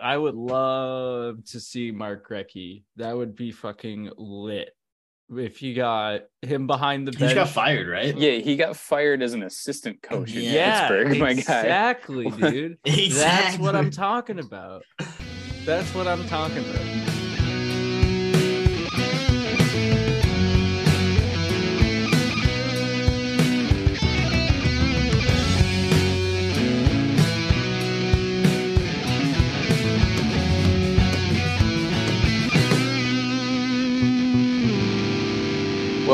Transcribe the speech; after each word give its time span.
I 0.00 0.16
would 0.16 0.34
love 0.34 1.44
to 1.46 1.60
see 1.60 1.90
Mark 1.92 2.28
Recchi. 2.28 2.82
That 2.96 3.16
would 3.16 3.36
be 3.36 3.52
fucking 3.52 4.10
lit. 4.16 4.70
If 5.30 5.60
you 5.62 5.74
got 5.74 6.22
him 6.42 6.66
behind 6.66 7.06
the 7.08 7.12
He 7.12 7.18
bench. 7.18 7.34
just 7.34 7.34
got 7.34 7.48
fired, 7.48 7.88
right? 7.88 8.16
Yeah, 8.16 8.32
he 8.38 8.56
got 8.56 8.76
fired 8.76 9.22
as 9.22 9.32
an 9.32 9.42
assistant 9.42 10.00
coach 10.02 10.32
in 10.34 10.42
Yeah, 10.42 10.88
Pittsburgh, 10.88 11.18
my 11.18 11.32
guy. 11.34 11.40
exactly, 11.40 12.30
dude. 12.38 12.78
That's 12.84 13.58
what 13.58 13.74
I'm 13.74 13.90
talking 13.90 14.38
about. 14.38 14.82
That's 15.64 15.92
what 15.94 16.06
I'm 16.06 16.24
talking 16.28 16.58
about. 16.58 17.15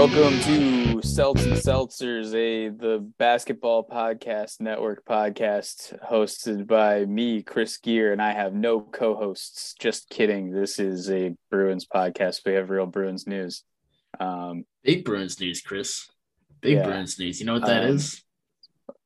Welcome 0.03 0.41
to 0.41 0.97
Seltz 0.97 1.45
and 1.45 1.53
Seltzers, 1.53 2.35
a 2.35 2.71
the 2.71 3.09
basketball 3.19 3.87
podcast 3.87 4.61
network 4.61 5.05
podcast 5.05 5.97
hosted 6.11 6.67
by 6.67 7.05
me, 7.05 7.45
Chris 7.45 7.77
Gear, 7.77 8.11
and 8.13 8.21
I 8.21 8.33
have 8.33 8.53
no 8.53 8.81
co-hosts. 8.81 9.75
Just 9.79 10.11
kidding. 10.11 10.51
This 10.51 10.81
is 10.81 11.09
a 11.09 11.37
Bruins 11.53 11.87
podcast. 11.87 12.41
We 12.45 12.55
have 12.55 12.69
real 12.69 12.87
Bruins 12.87 13.29
news. 13.29 13.63
Um, 14.19 14.65
Big 14.83 15.05
Bruins 15.05 15.39
news, 15.39 15.63
Chris. 15.63 16.11
Big 16.61 16.79
Yeah. 16.79 16.83
Bruins 16.85 17.21
news. 17.21 17.39
You 17.39 17.47
know 17.47 17.53
what 17.55 17.67
that 17.67 17.85
Um, 17.85 17.95
is? 17.95 18.25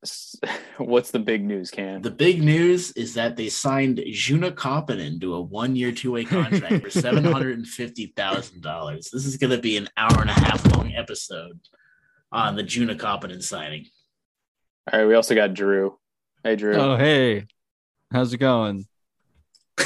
S- 0.02 0.36
what's 0.78 1.10
the 1.10 1.18
big 1.18 1.44
news, 1.44 1.70
Cam? 1.70 2.02
The 2.02 2.10
big 2.10 2.42
news 2.42 2.92
is 2.92 3.14
that 3.14 3.36
they 3.36 3.48
signed 3.48 3.98
Joona 3.98 4.52
Koppanen 4.52 5.20
to 5.20 5.34
a 5.34 5.40
one-year, 5.40 5.92
two-way 5.92 6.24
contract 6.24 6.82
for 6.84 6.90
seven 7.00 7.24
hundred 7.24 7.58
and 7.58 7.66
fifty 7.66 8.12
thousand 8.16 8.62
dollars. 8.62 9.10
This 9.12 9.26
is 9.26 9.36
going 9.36 9.50
to 9.50 9.58
be 9.58 9.76
an 9.76 9.88
hour 9.96 10.20
and 10.20 10.30
a 10.30 10.34
half 10.34 10.64
long 10.76 10.94
episode 10.94 11.58
on 12.32 12.56
the 12.56 12.62
Joona 12.64 12.96
Koppanen 12.98 13.42
signing. 13.42 13.86
All 14.92 15.00
right, 15.00 15.06
we 15.06 15.14
also 15.14 15.34
got 15.34 15.54
Drew. 15.54 15.98
Hey, 16.44 16.56
Drew. 16.56 16.74
Oh, 16.76 16.96
hey. 16.96 17.46
How's 18.12 18.32
it 18.32 18.38
going? 18.38 18.86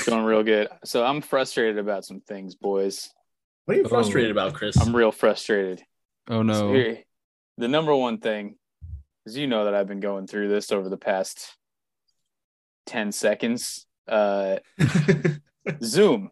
Going 0.06 0.24
real 0.24 0.42
good. 0.42 0.68
So 0.84 1.04
I'm 1.04 1.20
frustrated 1.22 1.78
about 1.78 2.04
some 2.04 2.20
things, 2.20 2.54
boys. 2.54 3.08
What 3.64 3.74
are 3.76 3.80
you 3.80 3.86
Oh. 3.86 3.88
frustrated 3.88 4.30
about, 4.30 4.52
Chris? 4.54 4.76
I'm 4.76 4.94
real 4.94 5.10
frustrated. 5.10 5.82
Oh, 6.28 6.38
So 6.40 6.42
no. 6.42 6.72
here- 6.74 7.04
the 7.58 7.68
number 7.68 7.94
one 7.94 8.18
thing 8.18 8.56
is 9.26 9.36
you 9.36 9.46
know 9.46 9.64
that 9.64 9.74
I've 9.74 9.88
been 9.88 10.00
going 10.00 10.26
through 10.26 10.48
this 10.48 10.72
over 10.72 10.88
the 10.88 10.96
past 10.96 11.56
10 12.86 13.12
seconds. 13.12 13.86
Uh, 14.08 14.58
Zoom. 15.82 16.30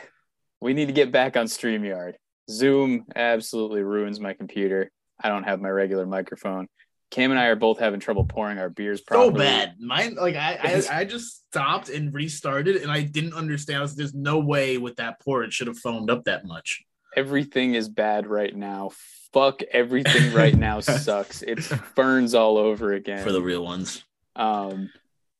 we 0.60 0.74
need 0.74 0.86
to 0.86 0.92
get 0.92 1.12
back 1.12 1.36
on 1.36 1.46
StreamYard. 1.46 2.14
Zoom 2.50 3.04
absolutely 3.14 3.82
ruins 3.82 4.20
my 4.20 4.32
computer. 4.32 4.90
I 5.22 5.28
don't 5.28 5.44
have 5.44 5.60
my 5.60 5.68
regular 5.68 6.06
microphone. 6.06 6.68
Cam 7.10 7.32
and 7.32 7.40
I 7.40 7.46
are 7.46 7.56
both 7.56 7.80
having 7.80 7.98
trouble 7.98 8.24
pouring 8.24 8.58
our 8.58 8.70
beers 8.70 9.02
so 9.08 9.30
bad. 9.32 9.74
Mine, 9.80 10.14
like 10.14 10.36
I, 10.36 10.58
I, 10.62 10.82
I 11.00 11.04
just 11.04 11.44
stopped 11.48 11.88
and 11.88 12.14
restarted, 12.14 12.76
and 12.76 12.90
I 12.90 13.02
didn't 13.02 13.34
understand. 13.34 13.80
I 13.80 13.82
was, 13.82 13.96
There's 13.96 14.14
no 14.14 14.38
way 14.38 14.78
with 14.78 14.96
that 14.96 15.20
pour 15.20 15.42
it 15.42 15.52
should 15.52 15.66
have 15.66 15.78
foamed 15.78 16.08
up 16.08 16.24
that 16.24 16.44
much. 16.44 16.84
Everything 17.16 17.74
is 17.74 17.88
bad 17.88 18.26
right 18.26 18.54
now. 18.54 18.90
Fuck 19.32 19.62
everything 19.70 20.32
right 20.32 20.54
now 20.56 20.80
sucks. 20.80 21.42
It's 21.42 21.66
ferns 21.68 22.34
all 22.34 22.58
over 22.58 22.92
again. 22.92 23.22
For 23.24 23.32
the 23.32 23.42
real 23.42 23.64
ones, 23.64 24.04
Um, 24.36 24.90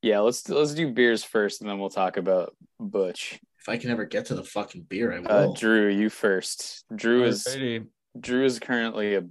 yeah, 0.02 0.20
let's 0.20 0.48
let's 0.48 0.74
do 0.74 0.92
beers 0.92 1.22
first, 1.24 1.60
and 1.60 1.68
then 1.70 1.78
we'll 1.78 1.90
talk 1.90 2.16
about 2.16 2.54
Butch. 2.78 3.38
if 3.60 3.68
I 3.68 3.76
can 3.76 3.90
ever 3.90 4.04
get 4.04 4.26
to 4.26 4.34
the 4.34 4.44
fucking 4.44 4.82
beer, 4.82 5.12
I 5.12 5.18
Uh, 5.18 5.46
will. 5.46 5.54
Drew, 5.54 5.88
you 5.88 6.10
first. 6.10 6.84
Drew 6.94 7.24
is 7.24 7.44
Alrighty. 7.46 7.86
Drew 8.18 8.44
is 8.44 8.58
currently 8.58 9.14
a 9.16 9.24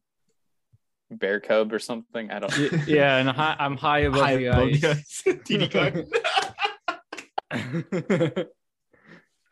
bear 1.11 1.39
cub 1.39 1.73
or 1.73 1.79
something. 1.79 2.31
I 2.31 2.39
don't. 2.39 2.57
Y- 2.57 2.83
yeah, 2.87 3.17
and 3.17 3.29
hi- 3.29 3.55
I'm 3.59 3.75
high 3.77 3.99
above 3.99 4.21
High 4.21 4.35
the 4.37 4.45
above 4.45 4.69
ice. 4.69 4.81
the 4.81 4.89
ice. 4.91 5.21
TD 5.25 5.71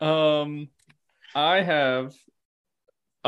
um, 0.08 0.68
I 1.34 1.62
have. 1.62 2.14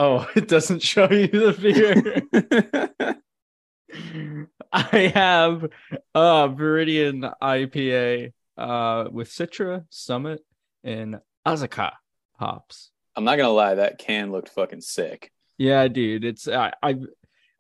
Oh, 0.00 0.26
it 0.34 0.48
doesn't 0.48 0.80
show 0.82 1.10
you 1.10 1.28
the 1.28 1.52
beer. 1.60 3.18
I 4.72 5.12
have 5.14 5.64
uh 6.14 6.48
Viridian 6.48 7.30
IPA 7.42 8.32
uh 8.56 9.08
with 9.12 9.28
Citra, 9.28 9.84
Summit, 9.90 10.40
and 10.82 11.20
Azacca 11.46 11.92
hops. 12.38 12.90
I'm 13.14 13.24
not 13.24 13.36
gonna 13.36 13.50
lie, 13.50 13.74
that 13.74 13.98
can 13.98 14.32
looked 14.32 14.48
fucking 14.48 14.80
sick. 14.80 15.30
Yeah, 15.58 15.86
dude, 15.88 16.24
it's 16.24 16.48
I, 16.48 16.72
I've 16.82 17.04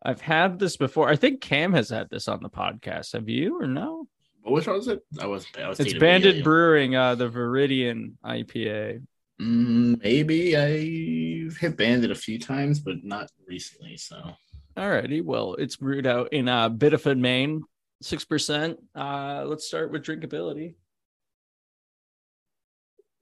I've 0.02 0.22
had 0.22 0.58
this 0.58 0.78
before. 0.78 1.10
I 1.10 1.16
think 1.16 1.42
Cam 1.42 1.74
has 1.74 1.90
had 1.90 2.08
this 2.08 2.26
on 2.26 2.42
the 2.42 2.48
podcast. 2.48 3.12
Have 3.12 3.28
you 3.28 3.60
or 3.60 3.66
no? 3.66 4.06
What 4.40 4.54
which 4.54 4.66
one 4.66 4.76
was 4.76 4.88
it? 4.88 5.04
I 5.20 5.26
wasn't. 5.26 5.58
I 5.58 5.68
was 5.68 5.78
It's 5.78 5.92
thinking 5.92 5.96
of 5.96 6.00
Banded 6.00 6.44
Brewing, 6.44 6.96
uh, 6.96 7.16
the 7.16 7.28
Viridian 7.28 8.12
IPA. 8.24 9.02
Mm, 9.40 10.02
maybe 10.02 10.56
I've 10.56 11.56
hit 11.56 11.76
Banded 11.76 12.10
a 12.10 12.14
few 12.14 12.38
times, 12.38 12.78
but 12.78 12.96
not 13.02 13.30
recently. 13.46 13.96
So 13.96 14.34
Alrighty, 14.76 15.24
well, 15.24 15.54
it's 15.54 15.76
brewed 15.76 16.06
out 16.06 16.32
in 16.32 16.46
uh, 16.46 16.68
Biddeford, 16.68 17.18
Maine, 17.18 17.62
six 18.02 18.24
percent. 18.24 18.78
Uh, 18.94 19.44
let's 19.46 19.66
start 19.66 19.90
with 19.90 20.04
drinkability. 20.04 20.74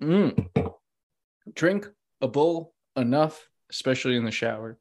Mm. 0.02 0.72
Drink 1.54 1.88
a 2.20 2.28
bowl 2.28 2.74
enough, 2.96 3.48
especially 3.70 4.16
in 4.16 4.24
the 4.24 4.30
shower. 4.30 4.78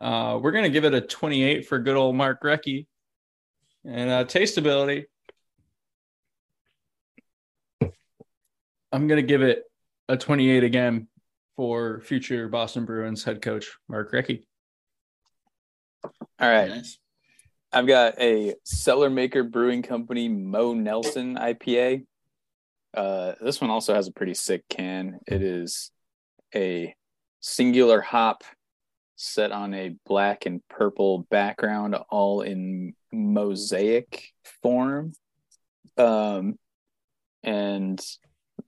Uh, 0.00 0.38
we're 0.42 0.52
gonna 0.52 0.68
give 0.68 0.84
it 0.84 0.94
a 0.94 1.00
twenty-eight 1.00 1.66
for 1.66 1.78
good 1.78 1.96
old 1.96 2.16
Mark 2.16 2.42
Recchi, 2.42 2.86
and 3.84 4.10
uh, 4.10 4.24
tasteability. 4.24 5.04
I'm 8.92 9.06
gonna 9.08 9.22
give 9.22 9.42
it 9.42 9.62
a 10.12 10.16
twenty-eight 10.16 10.62
again 10.62 11.08
for 11.56 12.00
future 12.00 12.46
Boston 12.46 12.84
Bruins 12.84 13.24
head 13.24 13.40
coach 13.40 13.78
Mark 13.88 14.12
Recchi. 14.12 14.42
All 16.04 16.12
right, 16.50 16.68
nice. 16.68 16.98
I've 17.72 17.86
got 17.86 18.20
a 18.20 18.54
Cellarmaker 18.66 19.50
Brewing 19.50 19.82
Company 19.82 20.28
Mo 20.28 20.74
Nelson 20.74 21.36
IPA. 21.36 22.04
Uh, 22.92 23.32
this 23.40 23.58
one 23.62 23.70
also 23.70 23.94
has 23.94 24.06
a 24.06 24.12
pretty 24.12 24.34
sick 24.34 24.64
can. 24.68 25.18
It 25.26 25.42
is 25.42 25.90
a 26.54 26.94
singular 27.40 28.02
hop 28.02 28.44
set 29.16 29.50
on 29.50 29.72
a 29.72 29.94
black 30.04 30.44
and 30.44 30.60
purple 30.68 31.26
background, 31.30 31.96
all 32.10 32.42
in 32.42 32.94
mosaic 33.10 34.28
form. 34.60 35.14
Um, 35.96 36.58
and 37.42 37.98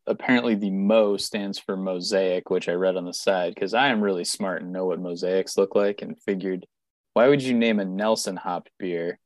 apparently 0.06 0.54
the 0.54 0.70
Mo 0.70 1.16
stands 1.16 1.58
for 1.58 1.76
mosaic, 1.76 2.50
which 2.50 2.68
I 2.68 2.72
read 2.72 2.96
on 2.96 3.04
the 3.04 3.14
side 3.14 3.54
because 3.54 3.74
I 3.74 3.88
am 3.88 4.00
really 4.00 4.24
smart 4.24 4.62
and 4.62 4.72
know 4.72 4.86
what 4.86 5.00
mosaics 5.00 5.56
look 5.56 5.74
like, 5.74 6.02
and 6.02 6.20
figured 6.22 6.66
why 7.14 7.28
would 7.28 7.42
you 7.42 7.54
name 7.54 7.80
a 7.80 7.84
Nelson 7.84 8.36
hopped 8.36 8.70
beer? 8.78 9.18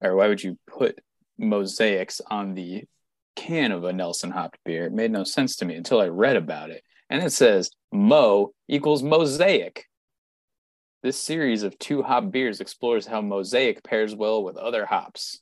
Or 0.00 0.16
why 0.16 0.28
would 0.28 0.42
you 0.42 0.58
put 0.66 0.98
mosaics 1.38 2.20
on 2.30 2.54
the 2.54 2.84
can 3.34 3.72
of 3.72 3.84
a 3.84 3.92
Nelson 3.92 4.30
hopped 4.30 4.58
beer? 4.64 4.86
It 4.86 4.92
made 4.92 5.10
no 5.10 5.24
sense 5.24 5.56
to 5.56 5.64
me 5.64 5.74
until 5.74 6.00
I 6.00 6.08
read 6.08 6.36
about 6.36 6.70
it. 6.70 6.82
And 7.10 7.22
it 7.22 7.32
says 7.32 7.70
Mo 7.92 8.52
equals 8.68 9.02
mosaic. 9.02 9.86
This 11.02 11.20
series 11.20 11.64
of 11.64 11.78
two 11.78 12.02
hop 12.02 12.30
beers 12.30 12.60
explores 12.60 13.06
how 13.06 13.20
mosaic 13.20 13.82
pairs 13.82 14.14
well 14.14 14.44
with 14.44 14.56
other 14.56 14.86
hops. 14.86 15.40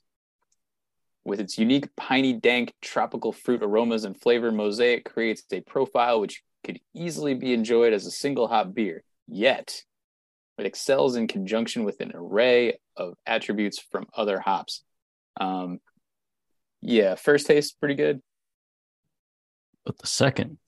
With 1.24 1.40
its 1.40 1.58
unique 1.58 1.94
piney 1.96 2.32
dank 2.32 2.72
tropical 2.80 3.32
fruit 3.32 3.62
aromas 3.62 4.04
and 4.04 4.18
flavor, 4.18 4.50
Mosaic 4.50 5.04
creates 5.04 5.42
a 5.52 5.60
profile 5.60 6.20
which 6.20 6.42
could 6.64 6.80
easily 6.94 7.34
be 7.34 7.52
enjoyed 7.52 7.92
as 7.92 8.06
a 8.06 8.10
single 8.10 8.48
hop 8.48 8.72
beer. 8.74 9.02
Yet, 9.28 9.82
it 10.58 10.66
excels 10.66 11.16
in 11.16 11.28
conjunction 11.28 11.84
with 11.84 12.00
an 12.00 12.12
array 12.14 12.78
of 12.96 13.14
attributes 13.26 13.78
from 13.78 14.06
other 14.14 14.40
hops. 14.40 14.82
Um, 15.38 15.80
yeah, 16.80 17.14
first 17.14 17.46
taste 17.46 17.78
pretty 17.80 17.94
good. 17.94 18.20
But 19.84 19.98
the 19.98 20.06
second, 20.06 20.58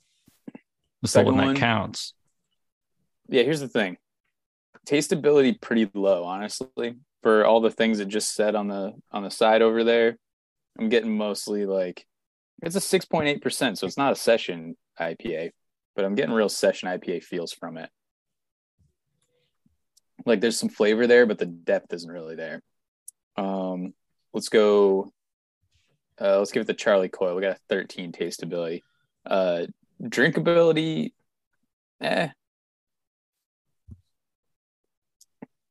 the 1.02 1.08
Second 1.08 1.36
one 1.36 1.54
that 1.54 1.60
counts. 1.60 2.14
Yeah, 3.28 3.42
here's 3.42 3.60
the 3.60 3.68
thing. 3.68 3.96
Tasteability 4.86 5.60
pretty 5.60 5.90
low, 5.94 6.24
honestly. 6.24 6.96
For 7.22 7.44
all 7.44 7.60
the 7.60 7.70
things 7.70 8.00
it 8.00 8.08
just 8.08 8.34
said 8.34 8.54
on 8.54 8.68
the 8.68 8.94
on 9.12 9.22
the 9.22 9.30
side 9.30 9.62
over 9.62 9.84
there, 9.84 10.18
I'm 10.78 10.88
getting 10.88 11.16
mostly 11.16 11.66
like 11.66 12.06
it's 12.62 12.76
a 12.76 12.80
6.8%, 12.80 13.76
so 13.76 13.86
it's 13.86 13.98
not 13.98 14.12
a 14.12 14.16
session 14.16 14.76
IPA, 14.98 15.50
but 15.96 16.04
I'm 16.04 16.14
getting 16.14 16.34
real 16.34 16.48
session 16.48 16.88
IPA 16.88 17.24
feels 17.24 17.52
from 17.52 17.76
it. 17.76 17.90
Like 20.24 20.40
there's 20.40 20.58
some 20.58 20.68
flavor 20.68 21.06
there, 21.06 21.26
but 21.26 21.38
the 21.38 21.46
depth 21.46 21.92
isn't 21.92 22.10
really 22.10 22.36
there. 22.36 22.62
Um, 23.36 23.94
let's 24.32 24.48
go. 24.48 25.12
Uh, 26.20 26.38
let's 26.38 26.52
give 26.52 26.60
it 26.60 26.66
the 26.66 26.74
Charlie 26.74 27.08
Coyle. 27.08 27.34
We 27.34 27.42
got 27.42 27.56
a 27.56 27.60
13 27.68 28.12
tasteability. 28.12 28.82
Uh, 29.26 29.66
drinkability, 30.00 31.12
eh, 32.00 32.28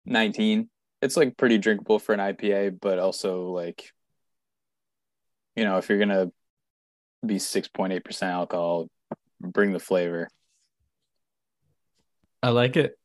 19. 0.05 0.69
It's 1.01 1.17
like 1.17 1.37
pretty 1.37 1.57
drinkable 1.57 1.99
for 1.99 2.13
an 2.13 2.19
IPA, 2.19 2.79
but 2.81 2.99
also 2.99 3.51
like, 3.51 3.91
you 5.55 5.63
know, 5.63 5.77
if 5.77 5.89
you're 5.89 5.99
gonna 5.99 6.31
be 7.25 7.35
6.8% 7.35 8.23
alcohol, 8.23 8.89
bring 9.39 9.73
the 9.73 9.79
flavor. 9.79 10.27
I 12.43 12.49
like 12.49 12.75
it. 12.75 12.97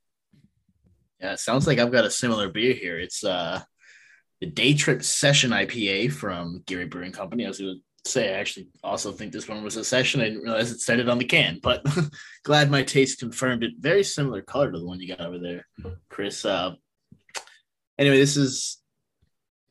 Yeah, 1.21 1.33
it 1.33 1.41
sounds 1.41 1.67
like 1.67 1.79
I've 1.79 1.93
got 1.93 2.05
a 2.05 2.11
similar 2.11 2.49
beer 2.49 2.75
here. 2.75 2.99
It's 2.99 3.25
uh 3.25 3.63
the 4.41 4.47
Day 4.47 4.75
Trip 4.75 5.03
Session 5.03 5.51
IPA 5.51 6.13
from 6.13 6.63
Geary 6.67 6.87
Brewing 6.87 7.13
Company. 7.13 7.45
I 7.45 7.49
was 7.49 7.59
going 7.59 7.81
to 8.05 8.11
say, 8.11 8.35
I 8.35 8.39
actually 8.39 8.69
also 8.85 9.13
think 9.13 9.33
this 9.33 9.49
one 9.49 9.65
was 9.65 9.77
a 9.77 9.85
session. 9.85 10.21
I 10.21 10.25
didn't 10.25 10.43
realize 10.43 10.71
it 10.71 10.81
said 10.81 11.01
it 11.01 11.09
on 11.09 11.19
the 11.19 11.25
can, 11.25 11.59
but 11.63 11.85
glad 12.45 12.71
my 12.71 12.83
taste 12.83 13.19
confirmed 13.19 13.65
it. 13.65 13.73
Very 13.79 14.05
similar 14.05 14.43
color 14.43 14.71
to 14.71 14.79
the 14.79 14.85
one 14.85 15.01
you 15.01 15.09
got 15.09 15.23
over 15.23 15.39
there, 15.39 15.67
Chris. 16.11 16.45
Uh, 16.45 16.73
anyway, 17.99 18.19
this 18.19 18.37
is 18.37 18.79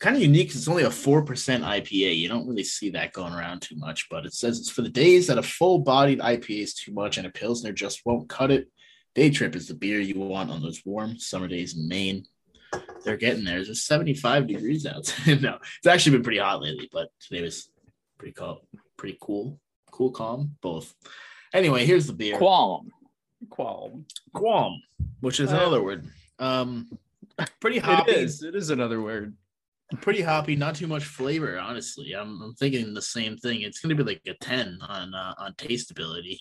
kind 0.06 0.16
of 0.16 0.22
unique. 0.22 0.50
'cause 0.50 0.58
It's 0.58 0.68
only 0.68 0.84
a 0.84 0.90
4% 0.92 1.64
IPA. 1.64 2.16
You 2.18 2.28
don't 2.28 2.48
really 2.48 2.64
see 2.64 2.92
that 2.92 3.12
going 3.14 3.34
around 3.34 3.62
too 3.62 3.76
much, 3.76 4.08
but 4.10 4.26
it 4.26 4.34
says 4.34 4.60
it's 4.60 4.70
for 4.70 4.82
the 4.84 4.90
days 4.90 5.28
that 5.28 5.38
a 5.38 5.44
full 5.44 5.80
bodied 5.80 6.20
IPA 6.20 6.62
is 6.62 6.74
too 6.74 6.94
much 6.94 7.18
and 7.18 7.26
a 7.26 7.32
Pilsner 7.32 7.72
just 7.72 8.02
won't 8.06 8.30
cut 8.30 8.52
it. 8.52 8.70
Day 9.16 9.30
Trip 9.30 9.56
is 9.56 9.68
the 9.68 9.74
beer 9.74 10.00
you 10.00 10.20
want 10.20 10.52
on 10.52 10.62
those 10.62 10.82
warm 10.86 11.18
summer 11.18 11.48
days 11.48 11.76
in 11.76 11.88
Maine. 11.88 12.26
They're 13.04 13.18
getting 13.18 13.46
there. 13.46 13.60
It's 13.60 13.84
75 13.86 14.46
degrees 14.48 14.86
out. 14.86 15.14
no, 15.28 15.58
it's 15.78 15.88
actually 15.88 16.18
been 16.18 16.24
pretty 16.24 16.40
hot 16.40 16.62
lately, 16.62 16.90
but 16.92 17.10
today 17.20 17.42
was 17.42 17.70
pretty 18.18 18.34
cool. 18.34 18.68
Pretty 18.98 19.18
cool. 19.22 19.60
Cool, 19.92 20.12
calm, 20.12 20.56
both. 20.62 20.94
Anyway, 21.54 21.86
here's 21.86 22.06
the 22.06 22.14
beer. 22.14 22.38
Qualm. 22.38 22.90
Qualm. 23.50 24.06
Qualm, 24.36 24.82
which 25.22 25.40
is 25.40 25.52
Uh, 25.52 25.56
another 25.56 25.82
word. 25.82 26.06
Um, 26.38 26.90
pretty 27.62 27.78
It 27.78 27.84
hoppy. 27.84 28.12
is. 28.12 28.44
It 28.44 28.56
is 28.56 28.70
another 28.70 29.02
word. 29.02 29.36
Pretty 30.02 30.22
hoppy. 30.22 30.56
Not 30.56 30.76
too 30.76 30.88
much 30.88 31.06
flavor, 31.06 31.60
honestly. 31.60 32.14
I'm, 32.14 32.42
I'm 32.42 32.54
thinking 32.56 32.94
the 32.94 33.02
same 33.02 33.38
thing. 33.38 33.62
It's 33.62 33.80
going 33.80 33.96
to 33.96 34.04
be 34.04 34.10
like 34.10 34.22
a 34.28 34.34
10 34.44 34.80
on 34.82 35.14
uh, 35.14 35.34
on 35.38 35.54
tasteability, 35.54 36.40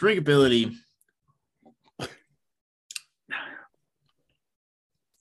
drinkability. 0.00 0.74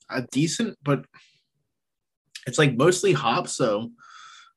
A 0.10 0.21
decent, 0.31 0.77
but 0.83 1.06
it's 2.45 2.60
like 2.60 2.75
mostly 2.75 3.13
hop. 3.13 3.48
So 3.48 3.89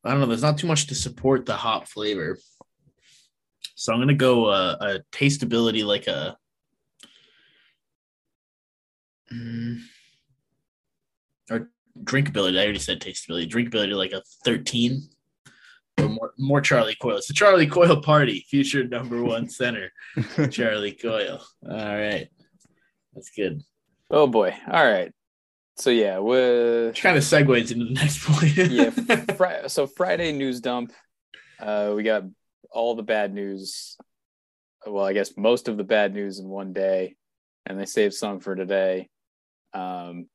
I 0.04 0.10
don't 0.10 0.20
know. 0.20 0.26
There's 0.26 0.42
not 0.42 0.58
too 0.58 0.66
much 0.66 0.88
to 0.88 0.94
support 0.94 1.46
the 1.46 1.54
hop 1.54 1.88
flavor. 1.88 2.36
So 3.76 3.92
I'm 3.92 4.00
gonna 4.00 4.14
go 4.14 4.46
uh, 4.46 4.76
a 4.80 5.16
tasteability 5.16 5.84
like 5.84 6.08
a. 6.08 6.36
Mm, 9.32 9.80
drinkability. 12.04 12.58
I 12.58 12.64
already 12.64 12.78
said 12.78 13.00
tasteability. 13.00 13.50
Drinkability 13.50 13.96
like 13.96 14.12
a 14.12 14.22
13. 14.44 15.08
Or 15.98 16.08
more, 16.08 16.32
more 16.38 16.60
Charlie 16.60 16.96
Coyle. 17.00 17.16
It's 17.16 17.28
the 17.28 17.34
Charlie 17.34 17.66
Coyle 17.66 18.02
party. 18.02 18.44
Future 18.50 18.84
number 18.84 19.22
one 19.22 19.48
center, 19.48 19.92
Charlie 20.50 20.92
Coyle. 20.92 21.42
All 21.66 21.76
right, 21.76 22.28
that's 23.14 23.30
good. 23.30 23.62
Oh 24.10 24.26
boy. 24.26 24.54
All 24.70 24.84
right. 24.84 25.12
So 25.76 25.90
yeah, 25.90 26.18
we 26.20 26.86
Which 26.86 27.02
kind 27.02 27.16
of 27.16 27.22
segues 27.22 27.72
into 27.72 27.86
the 27.86 27.92
next 27.92 28.24
point. 28.24 28.56
yeah. 28.56 28.90
Fri- 29.36 29.68
so 29.68 29.86
Friday 29.86 30.32
news 30.32 30.60
dump. 30.60 30.92
Uh, 31.58 31.92
we 31.96 32.02
got 32.02 32.24
all 32.70 32.94
the 32.94 33.02
bad 33.02 33.32
news. 33.32 33.96
Well, 34.86 35.04
I 35.04 35.12
guess 35.12 35.36
most 35.36 35.68
of 35.68 35.76
the 35.76 35.84
bad 35.84 36.14
news 36.14 36.38
in 36.38 36.48
one 36.48 36.72
day, 36.72 37.16
and 37.64 37.80
they 37.80 37.86
saved 37.86 38.14
some 38.14 38.40
for 38.40 38.54
today. 38.54 39.08
Um, 39.74 40.28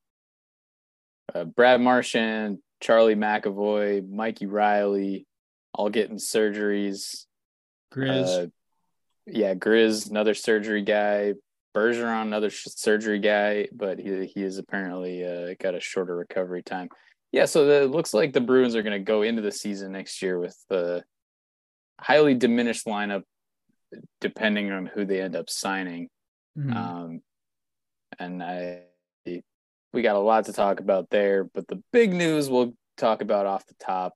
uh, 1.34 1.44
Brad 1.44 1.82
Marchand, 1.82 2.60
Charlie 2.80 3.16
McAvoy, 3.16 4.08
Mikey 4.10 4.46
Reilly, 4.46 5.26
all 5.74 5.90
getting 5.90 6.18
surgeries. 6.18 7.26
Grizz. 7.94 8.46
Uh, 8.46 8.48
yeah, 9.28 9.54
Grizz, 9.54 10.10
another 10.10 10.34
surgery 10.34 10.82
guy. 10.82 11.36
Bergeron, 11.76 12.24
another 12.24 12.50
sh- 12.50 12.68
surgery 12.68 13.20
guy, 13.20 13.70
but 13.72 13.98
he 13.98 14.26
he 14.26 14.44
is 14.44 14.58
apparently 14.58 15.26
uh, 15.26 15.56
got 15.58 15.76
a 15.76 15.80
shorter 15.80 16.16
recovery 16.16 16.64
time. 16.64 16.90
Yeah, 17.32 17.46
so 17.46 17.66
the, 17.66 17.84
it 17.84 17.92
looks 17.92 18.14
like 18.14 18.34
the 18.34 18.42
Bruins 18.42 18.76
are 18.76 18.84
going 18.84 19.00
to 19.00 19.06
go 19.06 19.22
into 19.22 19.42
the 19.42 19.54
season 19.54 19.94
next 19.94 20.22
year 20.22 20.38
with 20.38 20.58
the 20.70 21.04
highly 21.98 22.34
diminished 22.34 22.86
lineup, 22.86 23.24
depending 24.20 24.70
on 24.72 24.86
who 24.86 25.06
they 25.06 25.22
end 25.22 25.36
up 25.36 25.50
signing. 25.50 26.10
Mhm. 26.58 26.76
Um, 26.76 27.22
and 28.20 28.44
I, 28.44 28.82
we 29.94 30.02
got 30.02 30.16
a 30.16 30.20
lot 30.20 30.46
to 30.46 30.54
talk 30.54 30.80
about 30.80 31.10
there, 31.10 31.44
but 31.44 31.68
the 31.68 31.82
big 31.92 32.14
news 32.14 32.50
we'll 32.50 32.74
talk 32.98 33.22
about 33.22 33.46
off 33.46 33.66
the 33.66 33.76
top, 33.76 34.14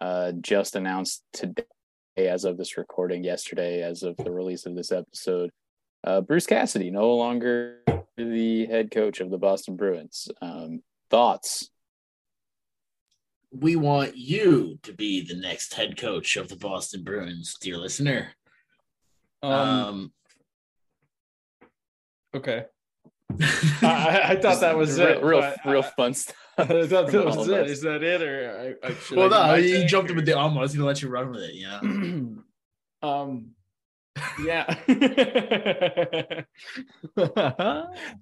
uh, 0.00 0.32
just 0.40 0.76
announced 0.76 1.22
today, 1.32 1.64
as 2.16 2.44
of 2.44 2.56
this 2.56 2.76
recording, 2.76 3.24
yesterday, 3.24 3.82
as 3.82 4.02
of 4.02 4.16
the 4.16 4.30
release 4.30 4.66
of 4.66 4.74
this 4.74 4.92
episode, 4.92 5.50
uh, 6.04 6.20
Bruce 6.20 6.46
Cassidy 6.46 6.90
no 6.90 7.14
longer 7.14 7.78
the 8.16 8.66
head 8.66 8.90
coach 8.90 9.20
of 9.20 9.30
the 9.30 9.38
Boston 9.38 9.76
Bruins. 9.76 10.28
Um, 10.40 10.82
thoughts? 11.10 11.70
we 13.52 13.76
want 13.76 14.16
you 14.16 14.78
to 14.82 14.92
be 14.92 15.24
the 15.24 15.36
next 15.36 15.74
head 15.74 15.96
coach 15.96 16.36
of 16.36 16.48
the 16.48 16.56
Boston 16.56 17.04
Bruins, 17.04 17.56
dear 17.60 17.76
listener. 17.76 18.32
um, 19.42 19.52
Um, 19.52 20.12
okay. 22.34 22.64
I, 23.82 24.20
I 24.24 24.36
thought 24.36 24.60
that 24.60 24.76
was 24.76 24.98
real, 24.98 25.08
it. 25.08 25.22
real, 25.22 25.40
but 25.40 25.58
real 25.64 25.82
fun 25.82 26.14
stuff. 26.14 26.36
I 26.58 26.64
thought 26.86 27.10
that 27.10 27.24
was 27.24 27.36
of 27.36 27.48
it. 27.50 27.64
us. 27.64 27.70
Is 27.70 27.80
that 27.82 28.02
it, 28.02 28.22
or 28.22 28.76
I, 28.82 28.88
I 28.88 28.94
well, 29.14 29.32
I 29.32 29.56
no, 29.56 29.62
do 29.62 29.72
my 29.72 29.78
you 29.78 29.86
jumped 29.86 30.10
him 30.10 30.16
with 30.16 30.26
the 30.26 30.38
um. 30.38 30.56
I 30.58 30.60
was 30.60 30.74
gonna 30.74 30.86
let 30.86 31.00
you 31.00 31.08
run 31.08 31.30
with 31.30 31.42
it. 31.42 31.54
Yeah. 31.54 31.80
um, 33.02 33.52
yeah. 34.44 34.74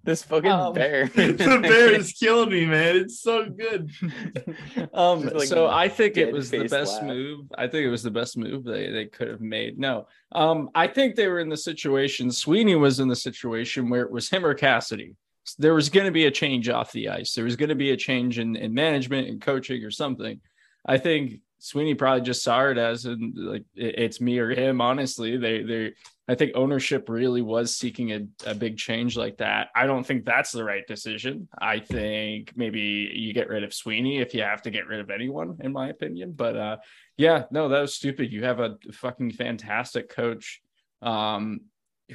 This 0.03 0.23
fucking 0.23 0.51
Um, 0.51 0.75
bear. 0.75 1.07
the 1.15 1.59
bear 1.63 1.93
is 1.93 2.13
killing 2.13 2.51
me, 2.51 2.67
man. 2.67 2.97
It's 2.97 3.21
so 3.21 3.49
good. 3.49 3.91
um 4.95 5.23
like 5.23 5.49
so 5.49 5.67
i 5.67 5.89
think 5.89 6.17
it 6.17 6.33
was 6.33 6.51
the 6.51 6.67
best 6.67 6.95
laugh. 6.95 7.05
move 7.05 7.47
i 7.57 7.67
think 7.67 7.85
it 7.85 7.91
was 7.91 8.03
the 8.03 8.11
best 8.11 8.37
move 8.37 8.65
they, 8.65 8.91
they 8.91 9.07
could 9.07 9.29
have 9.29 9.41
made 9.41 9.79
no 9.79 10.07
um 10.33 10.71
i 10.75 10.87
think 10.87 11.15
they 11.15 11.29
were 11.29 11.41
in 11.41 11.49
the 11.49 11.57
situation 11.57 12.31
sweeney 12.31 12.75
was 12.75 13.01
in 13.01 13.09
the 13.09 13.17
situation 13.17 13.89
where 13.89 14.03
it 14.03 14.11
was 14.11 14.29
him 14.29 14.45
or 14.45 14.55
cassidy 14.55 15.15
there 15.59 15.75
was 15.75 15.89
going 15.89 16.07
to 16.07 16.13
be 16.13 16.27
a 16.27 16.31
change 16.31 16.69
off 16.69 16.93
the 16.93 17.09
ice 17.09 17.35
there 17.35 17.45
was 17.45 17.57
going 17.57 17.69
to 17.69 17.75
be 17.75 17.91
a 17.91 17.97
change 17.97 18.39
in, 18.39 18.57
in 18.57 18.73
management 18.73 19.29
and 19.29 19.41
coaching 19.41 19.85
or 19.85 19.91
something 19.91 20.41
i 20.87 20.97
think 20.97 21.41
sweeney 21.61 21.95
probably 21.95 22.23
just 22.23 22.43
saw 22.43 22.67
it 22.69 22.79
as 22.79 23.05
in 23.05 23.33
like 23.37 23.65
it- 23.75 23.99
it's 23.99 24.21
me 24.21 24.39
or 24.39 24.51
him 24.51 24.81
honestly 24.81 25.37
they 25.37 25.63
they 25.63 25.93
I 26.29 26.37
think 26.37 26.53
ownership 26.55 27.09
really 27.09 27.43
was 27.43 27.77
seeking 27.77 28.13
a, 28.13 28.21
a 28.47 28.55
big 28.55 28.77
change 28.79 29.17
like 29.17 29.39
that. 29.39 29.67
I 29.75 29.85
don't 29.87 30.07
think 30.07 30.25
that's 30.25 30.53
the 30.53 30.63
right 30.63 30.87
decision. 30.87 31.49
I 31.61 31.81
think 31.81 32.53
maybe 32.55 33.11
you 33.13 33.33
get 33.33 33.49
rid 33.49 33.65
of 33.65 33.75
Sweeney 33.75 34.21
if 34.21 34.33
you 34.33 34.43
have 34.43 34.63
to 34.63 34.71
get 34.71 34.87
rid 34.87 35.01
of 35.01 35.11
anyone, 35.11 35.57
in 35.59 35.73
my 35.73 35.89
opinion. 35.89 36.35
But 36.37 36.57
uh, 36.57 36.77
yeah, 37.17 37.47
no, 37.51 37.69
that 37.69 37.81
was 37.81 37.97
stupid. 37.97 38.31
You 38.31 38.45
have 38.45 38.61
a 38.61 38.77
fucking 38.93 39.33
fantastic 39.33 40.09
coach 40.09 40.63
um, 41.03 41.63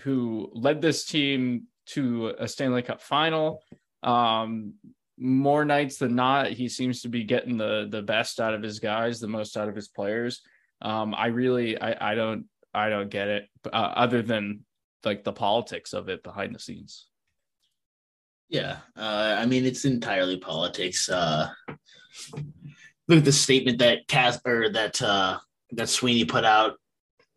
who 0.04 0.50
led 0.54 0.82
this 0.82 1.04
team 1.04 1.64
to 1.88 2.36
a 2.40 2.48
Stanley 2.48 2.84
Cup 2.84 3.02
final. 3.02 3.62
Um, 4.02 4.76
more 5.18 5.66
nights 5.66 5.98
than 5.98 6.16
not, 6.16 6.52
he 6.52 6.68
seems 6.68 7.02
to 7.02 7.10
be 7.10 7.24
getting 7.24 7.58
the 7.58 7.88
the 7.90 8.02
best 8.02 8.40
out 8.40 8.54
of 8.54 8.62
his 8.62 8.80
guys, 8.80 9.20
the 9.20 9.28
most 9.28 9.58
out 9.58 9.70
of 9.70 9.76
his 9.76 9.88
players. 9.88 10.42
Um, 10.82 11.16
I 11.16 11.28
really, 11.28 11.80
I, 11.80 12.12
I 12.12 12.16
don't, 12.16 12.46
I 12.74 12.90
don't 12.90 13.10
get 13.10 13.28
it. 13.30 13.50
Uh, 13.66 13.94
other 13.96 14.22
than 14.22 14.66
like 15.06 15.24
the 15.24 15.32
politics 15.32 15.94
of 15.94 16.10
it 16.10 16.24
behind 16.24 16.54
the 16.54 16.60
scenes. 16.60 17.08
Yeah, 18.50 18.78
uh, 18.96 19.36
I 19.40 19.46
mean 19.46 19.66
it's 19.66 19.86
entirely 19.86 20.38
politics. 20.38 21.10
Uh, 21.10 21.50
look 23.08 23.20
at 23.20 23.26
the 23.26 23.32
statement 23.32 23.80
that 23.80 24.08
Cas 24.08 24.40
or 24.46 24.70
that 24.70 25.02
uh, 25.02 25.40
that 25.72 25.90
Sweeney 25.90 26.26
put 26.26 26.46
out. 26.46 26.74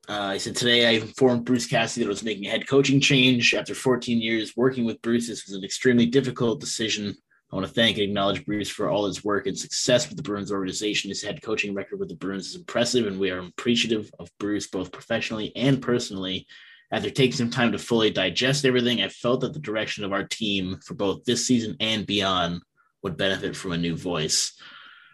Uh, 0.09 0.33
he 0.33 0.39
said 0.39 0.57
today 0.57 0.87
I 0.87 1.03
informed 1.03 1.45
Bruce 1.45 1.67
Cassidy 1.67 2.05
that 2.05 2.09
I 2.09 2.11
was 2.11 2.23
making 2.23 2.47
a 2.47 2.51
head 2.51 2.67
coaching 2.67 3.01
change 3.01 3.55
after 3.55 3.75
14 3.75 4.21
years 4.21 4.57
working 4.57 4.85
with 4.85 5.01
Bruce. 5.03 5.29
This 5.29 5.47
was 5.47 5.57
an 5.57 5.65
extremely 5.65 6.07
difficult 6.07 6.61
decision. 6.61 7.15
I 7.51 7.57
want 7.57 7.67
to 7.67 7.73
thank 7.73 7.97
and 7.97 8.05
acknowledge 8.05 8.45
Bruce 8.45 8.69
for 8.69 8.91
all 8.91 9.07
his 9.07 9.25
work 9.25 9.47
and 9.47 9.59
success 9.59 10.07
with 10.07 10.19
the 10.19 10.23
Bruins 10.23 10.53
organization. 10.53 11.09
His 11.09 11.23
head 11.23 11.41
coaching 11.41 11.75
record 11.75 11.99
with 11.99 12.11
the 12.11 12.15
Bruins 12.15 12.49
is 12.49 12.57
impressive, 12.57 13.07
and 13.07 13.19
we 13.19 13.31
are 13.31 13.39
appreciative 13.39 14.11
of 14.19 14.31
Bruce 14.39 14.67
both 14.67 14.93
professionally 14.93 15.53
and 15.57 15.81
personally. 15.81 16.47
After 16.91 17.11
taking 17.11 17.37
some 17.37 17.51
time 17.51 17.73
to 17.73 17.79
fully 17.79 18.11
digest 18.11 18.65
everything, 18.65 19.03
I 19.03 19.09
felt 19.09 19.41
that 19.43 19.55
the 19.55 19.61
direction 19.61 20.05
of 20.05 20.13
our 20.13 20.25
team 20.25 20.79
for 20.85 20.95
both 20.95 21.25
this 21.25 21.47
season 21.47 21.77
and 21.81 22.07
beyond 22.07 22.63
would 23.03 23.17
benefit 23.17 23.57
from 23.57 23.73
a 23.73 23.79
new 23.79 23.97
voice. 23.97 24.53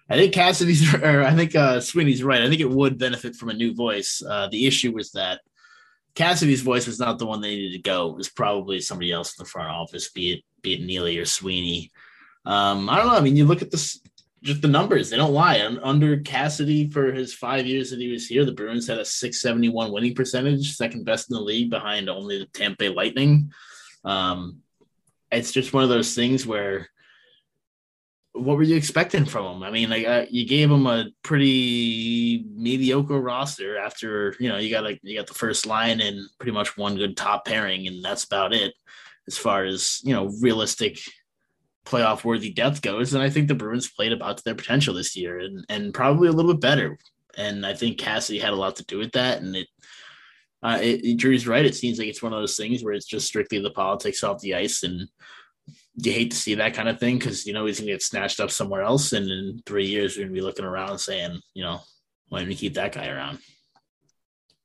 I 0.09 0.17
think 0.17 0.35
Cassidy's, 0.35 0.93
or 1.03 1.23
I 1.23 1.35
think 1.35 1.55
uh, 1.55 1.81
Sweeney's 1.81 2.23
right. 2.23 2.43
I 2.43 2.49
think 2.49 2.61
it 2.61 2.71
would 2.71 2.99
benefit 2.99 3.37
from 3.37 3.50
a 3.50 3.55
new 3.55 3.75
voice. 3.75 4.23
Uh, 4.29 4.49
the 4.49 4.67
issue 4.67 4.93
was 4.93 5.12
that 5.12 5.41
Cassidy's 6.14 6.62
voice 6.62 6.87
was 6.87 7.00
not 7.00 7.19
the 7.19 7.26
one 7.26 7.41
they 7.41 7.57
needed 7.57 7.76
to 7.76 7.83
go. 7.83 8.11
It 8.11 8.17
was 8.17 8.29
probably 8.29 8.81
somebody 8.81 9.11
else 9.11 9.37
in 9.37 9.43
the 9.43 9.50
front 9.50 9.71
office, 9.71 10.11
be 10.11 10.33
it 10.33 10.45
be 10.62 10.75
it 10.75 10.83
Neely 10.83 11.19
or 11.19 11.26
Sweeney. 11.26 11.91
Um, 12.45 12.91
I 12.91 12.97
don't 12.97 13.07
know. 13.07 13.17
I 13.17 13.21
mean, 13.21 13.37
you 13.37 13.47
look 13.47 13.63
at 13.63 13.71
this, 13.71 14.01
just 14.43 14.63
the 14.63 14.69
numbers; 14.69 15.11
they 15.11 15.17
don't 15.17 15.33
lie. 15.33 15.61
Under 15.83 16.19
Cassidy, 16.19 16.91
for 16.91 17.13
his 17.13 17.35
five 17.35 17.67
years 17.67 17.91
that 17.91 18.01
he 18.01 18.13
was 18.13 18.27
here, 18.27 18.45
the 18.45 18.53
Bruins 18.53 18.87
had 18.87 18.99
a 18.99 19.05
671 19.05 19.93
winning 19.93 20.15
percentage, 20.15 20.77
second 20.77 21.05
best 21.05 21.31
in 21.31 21.35
the 21.35 21.43
league, 21.43 21.71
behind 21.71 22.09
only 22.09 22.39
the 22.39 22.47
Tampa 22.47 22.77
Bay 22.79 22.89
Lightning. 22.89 23.53
Um, 24.05 24.59
it's 25.33 25.53
just 25.53 25.73
one 25.73 25.83
of 25.83 25.89
those 25.89 26.15
things 26.15 26.47
where 26.47 26.89
what 28.35 28.57
were 28.57 28.65
you 28.65 28.77
expecting 28.77 29.25
from 29.25 29.57
him? 29.57 29.63
I 29.63 29.71
mean, 29.71 29.91
like 29.91 30.07
uh, 30.07 30.27
you 30.29 30.45
gave 30.45 30.71
him 30.71 30.87
a 30.87 31.07
pretty 31.23 32.45
mediocre 32.53 33.21
roster 33.21 33.79
after 33.79 34.35
you 34.41 34.49
know 34.49 34.59
you 34.59 34.71
got 34.71 34.83
like 34.83 35.01
you 35.03 35.17
got 35.17 35.29
the 35.29 35.35
first 35.35 35.67
line 35.67 36.01
and 36.01 36.29
pretty 36.39 36.53
much 36.53 36.77
one 36.77 36.97
good 36.97 37.17
top 37.17 37.45
pairing, 37.45 37.87
and 37.87 38.05
that's 38.05 38.25
about 38.25 38.53
it 38.53 38.75
as 39.29 39.39
far 39.39 39.65
as 39.65 40.01
you 40.03 40.13
know 40.13 40.31
realistic 40.41 40.99
playoff 41.85 42.25
worthy 42.25 42.53
depth 42.53 42.83
goes. 42.83 43.14
And 43.14 43.23
I 43.23 43.31
think 43.31 43.49
the 43.49 43.55
Bruins 43.55 43.91
played 43.91 44.12
about 44.12 44.38
to 44.38 44.45
their 44.45 44.55
potential 44.55 44.95
this 44.95 45.17
year, 45.17 45.38
and 45.38 45.64
and 45.69 45.95
probably 45.95 46.29
a 46.29 46.33
little 46.33 46.55
bit 46.55 46.61
better. 46.61 46.99
And 47.37 47.67
I 47.67 47.75
think 47.75 47.99
Cassidy 47.99 48.38
had 48.38 48.53
a 48.53 48.57
lot 48.57 48.76
to 48.76 48.85
do 48.85 48.99
with 48.99 49.12
that, 49.12 49.43
and 49.43 49.57
it. 49.57 49.69
Uh, 50.62 50.79
it, 50.81 51.05
it, 51.05 51.17
Drew's 51.19 51.47
right. 51.47 51.67
It 51.67 51.75
seems 51.75 51.99
like 51.99 52.09
it's 52.09 52.23
one 52.23 52.33
of 52.33 52.41
those 52.41 52.57
things 52.57 52.83
where 52.83 52.95
it's 52.95 53.05
just 53.05 53.26
strictly 53.26 53.59
the 53.59 53.71
politics 53.71 54.25
off 54.25 54.41
the 54.41 54.55
ice, 54.55 54.83
and 54.83 55.07
you 55.97 56.11
hate 56.11 56.31
to 56.31 56.37
see 56.37 56.55
that 56.55 56.73
kind 56.73 56.88
of 56.88 56.99
thing 56.99 57.19
because 57.19 57.45
you 57.47 57.53
know 57.53 57.67
he's 57.67 57.81
gonna 57.81 57.93
get 57.93 58.03
snatched 58.03 58.41
up 58.41 58.50
somewhere 58.50 58.81
else, 58.81 59.12
and 59.12 59.31
in 59.31 59.61
three 59.67 59.87
years 59.87 60.17
we're 60.17 60.23
gonna 60.23 60.33
be 60.33 60.41
looking 60.41 60.64
around 60.64 60.99
saying, 60.99 61.38
you 61.53 61.62
know, 61.62 61.81
why 62.29 62.38
didn't 62.38 62.49
we 62.49 62.55
keep 62.55 62.75
that 62.75 62.93
guy 62.93 63.09
around? 63.09 63.41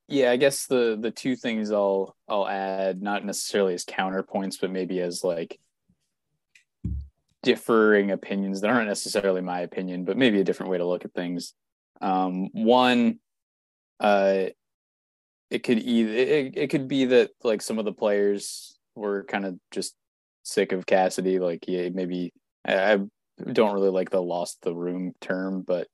Yeah, 0.07 0.31
I 0.31 0.37
guess 0.37 0.65
the 0.65 0.97
the 0.99 1.11
two 1.11 1.35
things 1.35 1.71
I'll 1.71 2.15
I'll 2.27 2.47
add, 2.47 3.01
not 3.01 3.25
necessarily 3.25 3.75
as 3.75 3.85
counterpoints, 3.85 4.57
but 4.59 4.71
maybe 4.71 5.01
as 5.01 5.23
like 5.23 5.59
differing 7.43 8.11
opinions 8.11 8.61
that 8.61 8.69
aren't 8.69 8.87
necessarily 8.87 9.41
my 9.41 9.61
opinion, 9.61 10.05
but 10.05 10.17
maybe 10.17 10.39
a 10.39 10.43
different 10.43 10.71
way 10.71 10.77
to 10.77 10.85
look 10.85 11.05
at 11.05 11.13
things. 11.13 11.53
Um, 12.01 12.49
one, 12.53 13.19
uh, 13.99 14.45
it 15.49 15.63
could 15.63 15.79
either 15.79 16.11
it, 16.11 16.57
it 16.57 16.69
could 16.69 16.87
be 16.87 17.05
that 17.05 17.31
like 17.43 17.61
some 17.61 17.79
of 17.79 17.85
the 17.85 17.93
players 17.93 18.77
were 18.95 19.23
kind 19.23 19.45
of 19.45 19.57
just 19.71 19.95
sick 20.43 20.71
of 20.71 20.85
Cassidy. 20.85 21.39
Like, 21.39 21.65
yeah, 21.67 21.89
maybe 21.89 22.33
I, 22.65 22.93
I 22.93 22.99
don't 23.51 23.73
really 23.73 23.89
like 23.89 24.09
the 24.09 24.21
lost 24.21 24.59
the 24.61 24.75
room 24.75 25.13
term, 25.21 25.61
but 25.61 25.87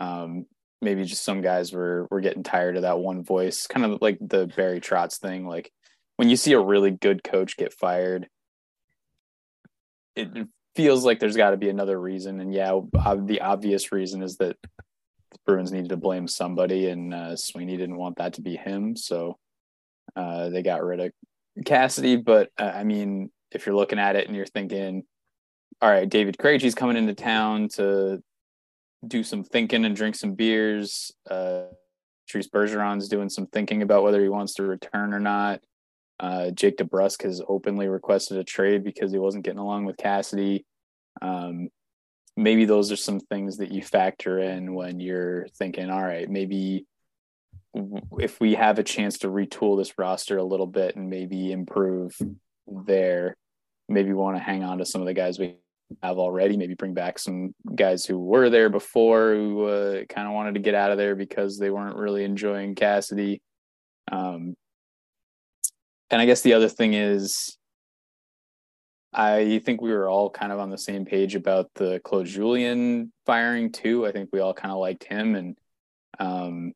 um, 0.00 0.46
maybe 0.80 1.04
just 1.04 1.24
some 1.24 1.42
guys 1.42 1.72
were 1.72 2.06
were 2.10 2.20
getting 2.20 2.42
tired 2.42 2.76
of 2.76 2.82
that 2.82 2.98
one 2.98 3.22
voice, 3.24 3.66
kind 3.66 3.84
of 3.84 4.00
like 4.00 4.18
the 4.20 4.46
Barry 4.46 4.80
Trotz 4.80 5.18
thing. 5.18 5.46
Like 5.46 5.70
when 6.16 6.28
you 6.28 6.36
see 6.36 6.52
a 6.52 6.60
really 6.60 6.90
good 6.90 7.22
coach 7.22 7.56
get 7.56 7.72
fired, 7.72 8.28
it 10.14 10.48
feels 10.76 11.04
like 11.04 11.18
there's 11.18 11.36
got 11.36 11.50
to 11.50 11.56
be 11.56 11.68
another 11.68 11.98
reason. 11.98 12.40
And 12.40 12.52
yeah, 12.52 12.80
the 12.92 13.40
obvious 13.40 13.90
reason 13.92 14.22
is 14.22 14.36
that 14.36 14.56
Bruins 15.46 15.72
needed 15.72 15.88
to 15.90 15.96
blame 15.96 16.28
somebody, 16.28 16.88
and 16.88 17.14
uh, 17.14 17.36
Sweeney 17.36 17.76
didn't 17.76 17.96
want 17.96 18.16
that 18.16 18.34
to 18.34 18.42
be 18.42 18.56
him, 18.56 18.96
so 18.96 19.38
uh, 20.14 20.48
they 20.48 20.62
got 20.62 20.84
rid 20.84 21.00
of 21.00 21.12
Cassidy. 21.64 22.16
But 22.16 22.50
uh, 22.58 22.72
I 22.74 22.84
mean, 22.84 23.30
if 23.52 23.64
you're 23.64 23.76
looking 23.76 23.98
at 23.98 24.16
it 24.16 24.26
and 24.26 24.36
you're 24.36 24.46
thinking, 24.46 25.04
all 25.80 25.90
right, 25.90 26.08
David 26.08 26.36
Krejci's 26.38 26.74
coming 26.74 26.96
into 26.96 27.14
town 27.14 27.68
to 27.74 28.22
do 29.06 29.22
some 29.22 29.44
thinking 29.44 29.84
and 29.84 29.94
drink 29.94 30.14
some 30.16 30.34
beers. 30.34 31.12
Uh, 31.30 31.64
Patrice 32.26 32.48
Bergeron's 32.48 33.08
doing 33.08 33.28
some 33.28 33.46
thinking 33.46 33.82
about 33.82 34.02
whether 34.02 34.20
he 34.22 34.28
wants 34.28 34.54
to 34.54 34.64
return 34.64 35.14
or 35.14 35.20
not. 35.20 35.60
Uh, 36.18 36.50
Jake 36.50 36.78
DeBrusk 36.78 37.22
has 37.24 37.42
openly 37.46 37.88
requested 37.88 38.38
a 38.38 38.44
trade 38.44 38.82
because 38.84 39.12
he 39.12 39.18
wasn't 39.18 39.44
getting 39.44 39.60
along 39.60 39.84
with 39.84 39.96
Cassidy. 39.96 40.64
Um, 41.20 41.68
maybe 42.36 42.64
those 42.64 42.92
are 42.92 42.96
some 42.96 43.20
things 43.20 43.58
that 43.58 43.70
you 43.70 43.82
factor 43.82 44.38
in 44.38 44.74
when 44.74 45.00
you're 45.00 45.46
thinking, 45.58 45.90
all 45.90 46.02
right, 46.02 46.28
maybe 46.28 46.86
if 48.18 48.40
we 48.40 48.54
have 48.54 48.78
a 48.78 48.82
chance 48.82 49.18
to 49.18 49.28
retool 49.28 49.76
this 49.76 49.98
roster 49.98 50.38
a 50.38 50.44
little 50.44 50.66
bit 50.66 50.96
and 50.96 51.10
maybe 51.10 51.52
improve 51.52 52.16
there, 52.66 53.36
maybe 53.88 54.12
want 54.12 54.36
to 54.36 54.42
hang 54.42 54.64
on 54.64 54.78
to 54.78 54.86
some 54.86 55.00
of 55.00 55.06
the 55.06 55.14
guys 55.14 55.38
we 55.38 55.56
have 56.02 56.18
already, 56.18 56.56
maybe 56.56 56.74
bring 56.74 56.94
back 56.94 57.18
some 57.18 57.54
guys 57.74 58.04
who 58.04 58.18
were 58.18 58.50
there 58.50 58.70
before 58.70 59.34
who 59.34 59.64
uh, 59.66 60.04
kind 60.08 60.26
of 60.26 60.34
wanted 60.34 60.54
to 60.54 60.60
get 60.60 60.74
out 60.74 60.90
of 60.90 60.98
there 60.98 61.14
because 61.14 61.58
they 61.58 61.70
weren't 61.70 61.96
really 61.96 62.24
enjoying 62.24 62.74
Cassidy. 62.74 63.40
Um, 64.10 64.54
and 66.10 66.20
I 66.20 66.26
guess 66.26 66.42
the 66.42 66.54
other 66.54 66.68
thing 66.68 66.94
is, 66.94 67.56
I 69.12 69.60
think 69.64 69.80
we 69.80 69.92
were 69.92 70.08
all 70.08 70.30
kind 70.30 70.52
of 70.52 70.58
on 70.58 70.70
the 70.70 70.78
same 70.78 71.04
page 71.04 71.34
about 71.34 71.70
the 71.74 72.00
Claude 72.04 72.26
Julien 72.26 73.12
firing 73.24 73.72
too. 73.72 74.06
I 74.06 74.12
think 74.12 74.28
we 74.32 74.40
all 74.40 74.54
kind 74.54 74.72
of 74.72 74.78
liked 74.78 75.04
him, 75.04 75.34
and 75.34 75.56
um, 76.18 76.72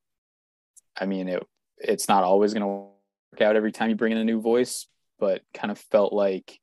I 0.98 1.06
mean 1.06 1.28
it. 1.28 1.42
It's 1.78 2.08
not 2.08 2.24
always 2.24 2.52
going 2.52 2.62
to 2.62 2.66
work 2.66 3.40
out 3.40 3.56
every 3.56 3.72
time 3.72 3.90
you 3.90 3.96
bring 3.96 4.12
in 4.12 4.18
a 4.18 4.24
new 4.24 4.40
voice, 4.40 4.86
but 5.18 5.42
kind 5.54 5.70
of 5.70 5.78
felt 5.78 6.12
like 6.12 6.58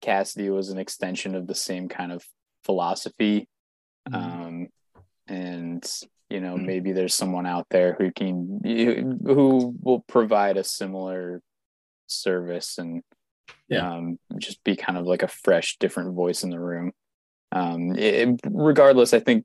Cassidy 0.00 0.50
was 0.50 0.70
an 0.70 0.78
extension 0.78 1.34
of 1.34 1.46
the 1.46 1.54
same 1.54 1.88
kind 1.88 2.12
of 2.12 2.24
philosophy. 2.64 3.48
Mm-hmm. 4.08 4.42
Um, 4.42 4.66
and 5.26 5.92
you 6.30 6.40
know, 6.40 6.54
mm-hmm. 6.54 6.66
maybe 6.66 6.92
there's 6.92 7.14
someone 7.14 7.46
out 7.46 7.66
there 7.70 7.94
who 7.98 8.10
can 8.10 8.60
who 9.24 9.74
will 9.80 10.00
provide 10.00 10.56
a 10.56 10.64
similar 10.64 11.40
service 12.14 12.78
and 12.78 13.02
yeah. 13.68 13.94
um, 13.94 14.18
just 14.38 14.62
be 14.64 14.76
kind 14.76 14.98
of 14.98 15.06
like 15.06 15.22
a 15.22 15.28
fresh, 15.28 15.76
different 15.78 16.14
voice 16.14 16.42
in 16.42 16.50
the 16.50 16.60
room. 16.60 16.92
Um, 17.52 17.96
it, 17.96 18.40
regardless, 18.44 19.14
I 19.14 19.20
think 19.20 19.44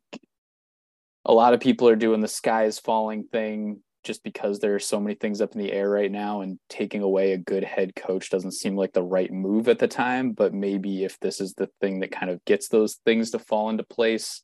a 1.26 1.34
lot 1.34 1.54
of 1.54 1.60
people 1.60 1.88
are 1.88 1.96
doing 1.96 2.22
the 2.22 2.28
sky 2.28 2.66
is 2.66 2.80
falling 2.80 3.26
thing 3.32 3.82
just 4.04 4.24
because 4.24 4.60
there 4.60 4.76
are 4.76 4.80
so 4.80 5.00
many 5.00 5.16
things 5.16 5.42
up 5.42 5.54
in 5.54 5.62
the 5.62 5.72
air 5.72 5.90
right 5.90 6.12
now 6.12 6.42
and 6.42 6.58
taking 6.70 7.02
away 7.02 7.34
a 7.34 7.38
good 7.38 7.64
head 7.64 7.94
coach 7.96 8.30
doesn't 8.30 8.54
seem 8.54 8.76
like 8.76 8.94
the 8.94 9.04
right 9.04 9.32
move 9.32 9.68
at 9.68 9.80
the 9.80 9.88
time 9.88 10.32
but 10.32 10.54
maybe 10.54 11.04
if 11.04 11.20
this 11.20 11.42
is 11.42 11.54
the 11.54 11.70
thing 11.82 12.00
that 12.00 12.12
kind 12.12 12.32
of 12.32 12.44
gets 12.46 12.70
those 12.70 12.96
things 13.06 13.32
to 13.32 13.40
fall 13.40 13.70
into 13.70 13.84
place 13.84 14.42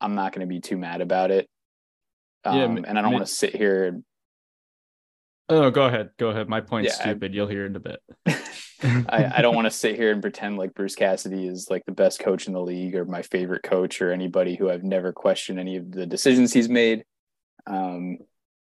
i'm 0.00 0.14
not 0.14 0.32
going 0.32 0.46
to 0.46 0.52
be 0.52 0.60
too 0.60 0.76
mad 0.76 1.00
about 1.00 1.30
it 1.30 1.48
um, 2.44 2.56
yeah, 2.56 2.82
and 2.88 2.98
i 2.98 3.02
don't 3.02 3.12
want 3.12 3.26
to 3.26 3.32
sit 3.32 3.56
here 3.56 3.86
and 3.86 4.04
oh 5.50 5.70
go 5.70 5.86
ahead 5.86 6.10
go 6.18 6.30
ahead 6.30 6.48
my 6.48 6.60
point's 6.60 6.96
yeah, 6.96 7.02
stupid 7.02 7.32
I, 7.32 7.34
you'll 7.34 7.46
hear 7.46 7.66
in 7.66 7.76
a 7.76 7.80
bit 7.80 8.00
I, 8.82 9.32
I 9.36 9.42
don't 9.42 9.54
want 9.54 9.66
to 9.66 9.70
sit 9.70 9.96
here 9.96 10.10
and 10.10 10.22
pretend 10.22 10.56
like 10.56 10.74
bruce 10.74 10.94
cassidy 10.94 11.46
is 11.46 11.68
like 11.68 11.84
the 11.84 11.92
best 11.92 12.20
coach 12.20 12.46
in 12.46 12.54
the 12.54 12.62
league 12.62 12.96
or 12.96 13.04
my 13.04 13.22
favorite 13.22 13.62
coach 13.62 14.00
or 14.00 14.10
anybody 14.10 14.54
who 14.56 14.70
i've 14.70 14.84
never 14.84 15.12
questioned 15.12 15.60
any 15.60 15.76
of 15.76 15.90
the 15.90 16.06
decisions 16.06 16.52
he's 16.52 16.68
made 16.68 17.04
um, 17.66 18.18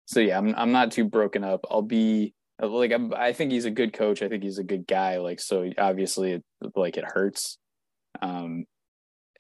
so 0.07 0.21
yeah, 0.21 0.39
I'm 0.39 0.55
I'm 0.55 0.73
not 0.73 0.93
too 0.93 1.05
broken 1.05 1.45
up. 1.45 1.65
I'll 1.71 1.83
be 1.83 2.35
like 2.61 2.93
I'm, 2.93 3.13
I 3.15 3.33
think 3.33 3.53
he's 3.53 3.65
a 3.65 3.71
good 3.71 3.93
coach. 3.93 4.23
I 4.23 4.29
think 4.29 4.43
he's 4.43 4.59
a 4.59 4.65
good 4.65 4.87
guy. 4.87 5.19
Like 5.19 5.41
so, 5.41 5.71
obviously, 5.79 6.33
it, 6.33 6.45
like 6.75 6.97
it 6.97 7.05
hurts. 7.05 7.59
Um, 8.21 8.67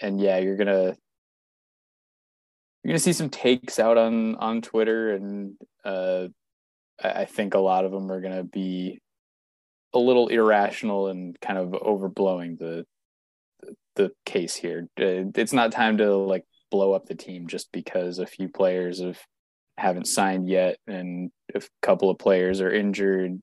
and 0.00 0.20
yeah, 0.20 0.38
you're 0.38 0.56
gonna 0.56 0.96
you're 2.82 2.88
gonna 2.88 2.98
see 2.98 3.12
some 3.12 3.30
takes 3.30 3.78
out 3.78 3.98
on 3.98 4.36
on 4.36 4.62
Twitter, 4.62 5.14
and 5.14 5.54
uh, 5.84 6.28
I 7.02 7.24
think 7.24 7.54
a 7.54 7.58
lot 7.58 7.84
of 7.84 7.92
them 7.92 8.10
are 8.10 8.20
gonna 8.20 8.44
be 8.44 9.00
a 9.92 9.98
little 9.98 10.28
irrational 10.28 11.08
and 11.08 11.38
kind 11.40 11.58
of 11.58 11.70
overblowing 11.70 12.58
the 12.58 12.84
the 13.96 14.10
case 14.26 14.54
here. 14.54 14.88
Uh, 14.98 15.30
it's 15.34 15.52
not 15.52 15.72
time 15.72 15.98
to 15.98 16.14
like 16.16 16.44
blow 16.70 16.92
up 16.92 17.06
the 17.06 17.14
team 17.14 17.46
just 17.46 17.70
because 17.72 18.18
a 18.18 18.26
few 18.26 18.48
players 18.48 19.00
have 19.00 19.18
haven't 19.76 20.06
signed 20.06 20.48
yet, 20.48 20.78
and 20.86 21.30
a 21.54 21.62
couple 21.82 22.10
of 22.10 22.18
players 22.18 22.60
are 22.60 22.72
injured 22.72 23.40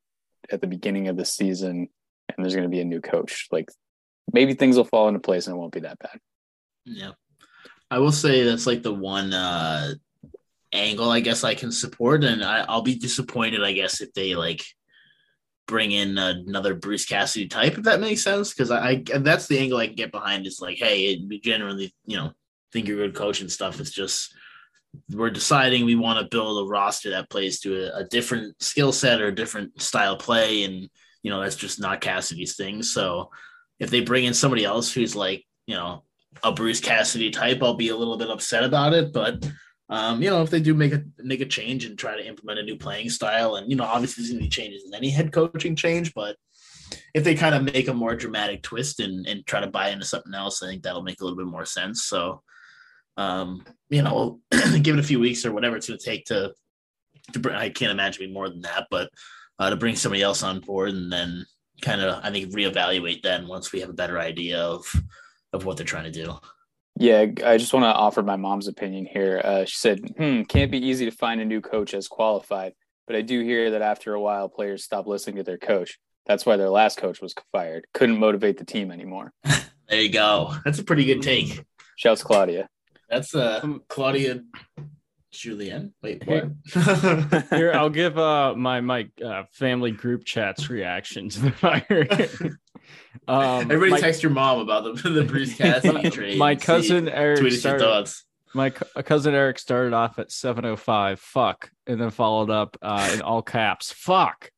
at 0.52 0.62
the 0.62 0.68
beginning 0.68 1.08
of 1.08 1.18
the 1.18 1.26
season, 1.26 1.88
and 2.30 2.38
there's 2.38 2.56
going 2.56 2.70
to 2.70 2.76
be 2.76 2.82
a 2.82 2.86
new 2.86 3.02
coach. 3.02 3.48
Like 3.52 3.70
maybe 4.32 4.54
things 4.54 4.78
will 4.78 4.86
fall 4.86 5.08
into 5.08 5.20
place 5.20 5.48
and 5.48 5.56
it 5.56 5.60
won't 5.60 5.74
be 5.74 5.82
that 5.82 6.00
bad. 6.00 6.20
Yeah, 6.86 7.12
I 7.90 8.00
will 8.00 8.12
say 8.12 8.44
that's 8.44 8.68
like 8.68 8.84
the 8.84 8.94
one 8.94 9.34
uh 9.34 9.94
angle 10.74 11.10
I 11.10 11.20
guess 11.20 11.44
I 11.44 11.56
can 11.56 11.72
support, 11.72 12.24
and 12.24 12.44
I, 12.44 12.66
I'll 12.68 12.82
be 12.82 12.96
disappointed 12.96 13.64
I 13.64 13.74
guess 13.74 14.02
if 14.02 14.14
they 14.14 14.36
like 14.36 14.64
bring 15.68 15.92
in 15.92 16.18
another 16.18 16.76
Bruce 16.76 17.06
Cassidy 17.06 17.48
type, 17.48 17.78
if 17.78 17.86
that 17.86 18.02
makes 18.02 18.22
sense. 18.22 18.54
Because 18.54 18.72
I, 18.72 18.90
I 18.90 19.18
that's 19.20 19.48
the 19.48 19.58
angle 19.58 19.80
I 19.80 19.88
can 19.88 19.96
get 19.96 20.12
behind. 20.12 20.46
Is 20.46 20.62
like, 20.62 20.78
hey, 20.78 21.24
we 21.28 21.40
generally 21.40 21.94
you 22.06 22.18
know 22.18 22.32
think 22.72 22.88
you're 22.88 23.04
a 23.04 23.08
good 23.08 23.16
coach 23.16 23.42
and 23.42 23.52
stuff. 23.52 23.80
It's 23.80 23.92
just 23.92 24.36
we're 25.10 25.30
deciding 25.30 25.86
we 25.86 25.96
want 25.96 26.20
to 26.20 26.36
build 26.36 26.66
a 26.66 26.70
roster 26.70 27.12
that 27.12 27.30
plays 27.30 27.62
to 27.62 27.86
a, 27.86 28.00
a 28.00 28.04
different 28.04 28.62
skill 28.62 28.92
set 28.92 29.22
or 29.22 29.28
a 29.28 29.36
different 29.36 29.82
style 29.82 30.18
play, 30.18 30.64
and 30.64 30.90
you 31.24 31.32
know 31.32 31.42
that's 31.42 31.56
just 31.56 31.80
not 31.80 32.02
Cassidy's 32.02 32.56
thing. 32.56 32.84
So 32.84 33.30
if 33.80 33.90
they 33.90 34.02
bring 34.02 34.26
in 34.26 34.34
somebody 34.34 34.66
else 34.66 34.92
who's 34.92 35.16
like 35.16 35.46
you 35.66 35.76
know 35.76 36.04
a 36.44 36.52
Bruce 36.52 36.82
Cassidy 36.82 37.32
type, 37.32 37.64
I'll 37.64 37.76
be 37.76 37.90
a 37.90 37.98
little 37.98 38.18
bit 38.18 38.30
upset 38.30 38.64
about 38.64 38.94
it. 38.94 39.14
But 39.14 39.50
um, 39.92 40.24
you 40.24 40.30
know, 40.30 40.42
if 40.42 40.50
they 40.50 40.62
do 40.62 40.74
make 40.74 40.94
a 40.94 41.04
make 41.18 41.42
a 41.42 41.46
change 41.46 41.84
and 41.84 42.00
try 42.00 42.16
to 42.16 42.26
implement 42.26 42.60
a 42.60 42.64
new 42.64 42.78
playing 42.78 43.10
style, 43.10 43.56
and 43.56 43.70
you 43.70 43.76
know, 43.76 43.84
obviously 43.84 44.24
there's 44.24 44.32
gonna 44.32 44.42
be 44.42 44.50
changes 44.50 44.86
in 44.86 44.94
any 44.96 45.10
head 45.10 45.34
coaching 45.34 45.76
change, 45.76 46.14
but 46.14 46.38
if 47.14 47.26
they 47.26 47.36
kind 47.36 47.54
of 47.54 47.64
make 47.64 47.90
a 47.90 47.94
more 47.94 48.16
dramatic 48.16 48.64
twist 48.64 49.02
and 49.02 49.28
and 49.28 49.46
try 49.46 49.60
to 49.60 49.68
buy 49.68 49.90
into 49.90 50.06
something 50.06 50.34
else, 50.34 50.64
I 50.64 50.68
think 50.68 50.84
that'll 50.84 51.04
make 51.04 51.20
a 51.20 51.26
little 51.26 51.38
bit 51.38 51.46
more 51.46 51.66
sense. 51.66 52.06
So 52.06 52.42
um, 53.18 53.66
you 53.90 54.02
know, 54.02 54.40
give 54.82 54.96
it 54.96 55.00
a 55.00 55.04
few 55.04 55.20
weeks 55.20 55.46
or 55.46 55.52
whatever 55.52 55.76
it's 55.76 55.88
gonna 55.88 56.00
take 56.00 56.24
to 56.26 56.54
to 57.34 57.40
bring, 57.40 57.56
I 57.56 57.70
can't 57.70 57.92
imagine 57.92 58.28
be 58.28 58.34
more 58.34 58.48
than 58.48 58.62
that, 58.62 58.88
but 58.90 59.10
uh, 59.60 59.70
to 59.70 59.76
bring 59.76 59.98
somebody 59.98 60.22
else 60.22 60.42
on 60.42 60.62
board 60.62 60.92
and 60.92 61.12
then 61.12 61.46
kind 61.82 62.00
of 62.00 62.24
I 62.24 62.32
think 62.32 62.54
reevaluate 62.54 63.24
then 63.24 63.46
once 63.46 63.74
we 63.74 63.82
have 63.82 63.90
a 63.90 63.94
better 63.94 64.20
idea 64.20 64.60
of 64.62 64.86
of 65.52 65.66
what 65.66 65.76
they're 65.76 65.86
trying 65.86 66.12
to 66.12 66.12
do. 66.12 66.34
Yeah, 67.02 67.26
I 67.44 67.58
just 67.58 67.74
want 67.74 67.84
to 67.84 67.96
offer 67.96 68.22
my 68.22 68.36
mom's 68.36 68.68
opinion 68.68 69.08
here. 69.08 69.42
Uh, 69.44 69.66
she 69.66 69.76
said, 69.76 70.02
hmm, 70.18 70.44
can't 70.44 70.70
be 70.70 70.78
easy 70.78 71.06
to 71.06 71.12
find 71.12 71.42
a 71.42 71.46
new 71.46 71.60
coach 71.60 71.96
as 71.96 72.08
qualified, 72.08 72.74
but 73.08 73.16
I 73.16 73.22
do 73.22 73.42
hear 73.42 73.72
that 73.72 73.82
after 73.82 74.14
a 74.14 74.22
while, 74.22 74.48
players 74.48 74.84
stop 74.84 75.08
listening 75.08 75.38
to 75.38 75.44
their 75.44 75.58
coach. 75.58 75.98
That's 76.28 76.46
why 76.46 76.58
their 76.58 76.70
last 76.70 77.00
coach 77.00 77.20
was 77.20 77.34
fired. 77.52 77.88
Couldn't 77.96 78.20
motivate 78.20 78.60
the 78.60 78.66
team 78.66 78.92
anymore. 78.92 79.34
there 79.90 80.00
you 80.00 80.10
go. 80.10 80.54
That's 80.64 80.78
a 80.78 80.84
pretty 80.84 81.06
good 81.06 81.24
take. 81.24 81.66
Shouts 81.96 82.22
Claudia. 82.22 82.70
That's 83.10 83.34
uh 83.34 83.66
Claudia 83.88 84.44
Julien. 85.32 85.96
Wait, 86.04 86.24
what? 86.28 86.52
Here, 87.50 87.74
I'll 87.74 87.90
give 87.90 88.20
uh 88.20 88.54
my 88.54 88.80
my 88.80 89.10
uh, 89.26 89.46
family 89.54 89.90
group 89.90 90.24
chats 90.24 90.70
reaction 90.70 91.30
to 91.30 91.40
the 91.40 91.52
fire. 91.52 92.08
um, 93.28 93.62
Everybody 93.62 93.92
my, 93.92 94.00
text 94.00 94.24
your 94.24 94.32
mom 94.32 94.60
about 94.60 94.84
the 94.84 95.10
the 95.10 95.24
Bruce 95.24 95.54
Cassidy 95.58 96.10
trade. 96.10 96.38
My 96.38 96.56
cousin 96.56 97.06
See, 97.06 97.12
Eric 97.12 97.40
tweeted 97.40 97.60
started, 97.60 97.84
your 97.84 97.94
thoughts. 97.94 98.24
My 98.54 98.70
cousin 98.70 99.34
Eric 99.34 99.60
started 99.60 99.94
off 99.94 100.20
at 100.20 100.30
7:05. 100.30 101.20
Fuck, 101.20 101.72
and 101.88 102.00
then 102.00 102.10
followed 102.10 102.50
up 102.50 102.78
uh, 102.82 103.12
in 103.14 103.22
all 103.22 103.42
caps. 103.42 103.92
Fuck. 103.92 104.52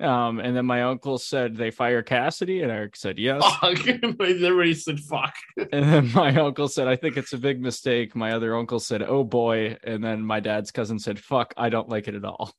Um, 0.00 0.38
and 0.38 0.56
then 0.56 0.64
my 0.64 0.84
uncle 0.84 1.18
said 1.18 1.56
they 1.56 1.72
fire 1.72 2.02
Cassidy, 2.02 2.62
and 2.62 2.70
Eric 2.70 2.94
said 2.94 3.18
yes. 3.18 3.42
Fuck. 3.42 3.86
Everybody 3.88 4.74
said 4.74 5.00
fuck. 5.00 5.34
and 5.56 5.84
then 5.84 6.12
my 6.12 6.34
uncle 6.36 6.68
said, 6.68 6.86
I 6.86 6.94
think 6.94 7.16
it's 7.16 7.32
a 7.32 7.38
big 7.38 7.60
mistake. 7.60 8.14
My 8.14 8.32
other 8.32 8.56
uncle 8.56 8.78
said, 8.78 9.02
oh 9.02 9.24
boy. 9.24 9.76
And 9.82 10.02
then 10.02 10.24
my 10.24 10.38
dad's 10.38 10.70
cousin 10.70 11.00
said, 11.00 11.18
fuck, 11.18 11.52
I 11.56 11.68
don't 11.68 11.88
like 11.88 12.06
it 12.06 12.14
at 12.14 12.24
all. 12.24 12.54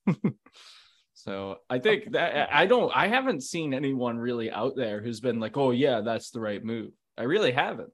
So 1.24 1.58
I 1.70 1.80
think 1.80 2.14
that 2.14 2.50
I 2.50 2.66
don't, 2.66 2.96
I 2.96 3.08
haven't 3.08 3.44
seen 3.44 3.74
anyone 3.74 4.18
really 4.18 4.50
out 4.50 4.78
there 4.78 5.02
who's 5.02 5.20
been 5.20 5.42
like, 5.42 5.58
oh 5.58 5.72
yeah, 5.72 6.00
that's 6.00 6.32
the 6.32 6.40
right 6.40 6.64
move. 6.64 6.92
I 7.18 7.24
really 7.24 7.52
haven't. 7.52 7.92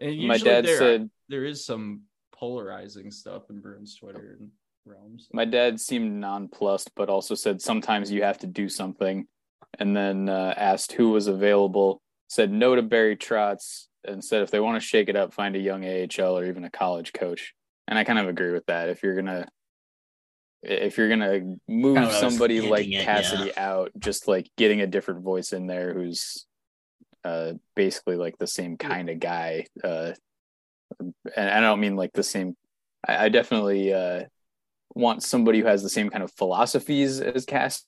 And 0.00 0.26
my 0.26 0.36
dad 0.36 0.64
there, 0.64 0.76
said 0.76 1.10
there 1.28 1.44
is 1.44 1.64
some 1.64 2.02
polarizing 2.34 3.12
stuff 3.12 3.50
in 3.50 3.60
Bruins 3.60 3.94
Twitter. 3.94 4.36
And 4.40 4.50
realms. 4.84 5.28
My 5.32 5.44
dad 5.44 5.80
seemed 5.80 6.20
nonplussed, 6.20 6.90
but 6.96 7.08
also 7.08 7.36
said 7.36 7.62
sometimes 7.62 8.10
you 8.10 8.24
have 8.24 8.38
to 8.38 8.48
do 8.48 8.68
something. 8.68 9.28
And 9.78 9.96
then 9.96 10.28
uh, 10.28 10.52
asked 10.56 10.92
who 10.92 11.10
was 11.10 11.28
available. 11.28 12.02
Said 12.28 12.50
no 12.50 12.74
to 12.74 12.82
Barry 12.82 13.16
Trotz 13.16 13.86
and 14.04 14.24
said 14.24 14.42
if 14.42 14.50
they 14.50 14.58
want 14.58 14.82
to 14.82 14.86
shake 14.86 15.08
it 15.08 15.14
up, 15.14 15.32
find 15.32 15.54
a 15.54 15.60
young 15.60 15.84
AHL 15.84 16.36
or 16.36 16.46
even 16.46 16.64
a 16.64 16.70
college 16.70 17.12
coach. 17.12 17.54
And 17.86 17.96
I 17.96 18.02
kind 18.02 18.18
of 18.18 18.26
agree 18.26 18.50
with 18.50 18.66
that. 18.66 18.88
If 18.88 19.04
you're 19.04 19.14
gonna 19.14 19.46
if 20.68 20.98
you're 20.98 21.08
gonna 21.08 21.56
move 21.68 22.12
somebody 22.12 22.60
like 22.60 22.86
it, 22.88 23.04
Cassidy 23.04 23.52
yeah. 23.56 23.70
out, 23.70 23.92
just 23.98 24.26
like 24.26 24.50
getting 24.56 24.80
a 24.80 24.86
different 24.86 25.22
voice 25.22 25.52
in 25.52 25.66
there 25.66 25.94
who's 25.94 26.46
uh, 27.24 27.52
basically 27.74 28.16
like 28.16 28.38
the 28.38 28.46
same 28.46 28.76
kind 28.76 29.08
of 29.08 29.20
guy. 29.20 29.66
Uh, 29.82 30.12
and 31.00 31.14
I 31.50 31.60
don't 31.60 31.80
mean 31.80 31.96
like 31.96 32.12
the 32.12 32.22
same. 32.22 32.56
I, 33.06 33.26
I 33.26 33.28
definitely 33.28 33.92
uh, 33.92 34.24
want 34.94 35.22
somebody 35.22 35.60
who 35.60 35.66
has 35.66 35.82
the 35.82 35.90
same 35.90 36.10
kind 36.10 36.24
of 36.24 36.32
philosophies 36.32 37.20
as 37.20 37.44
Cass. 37.44 37.84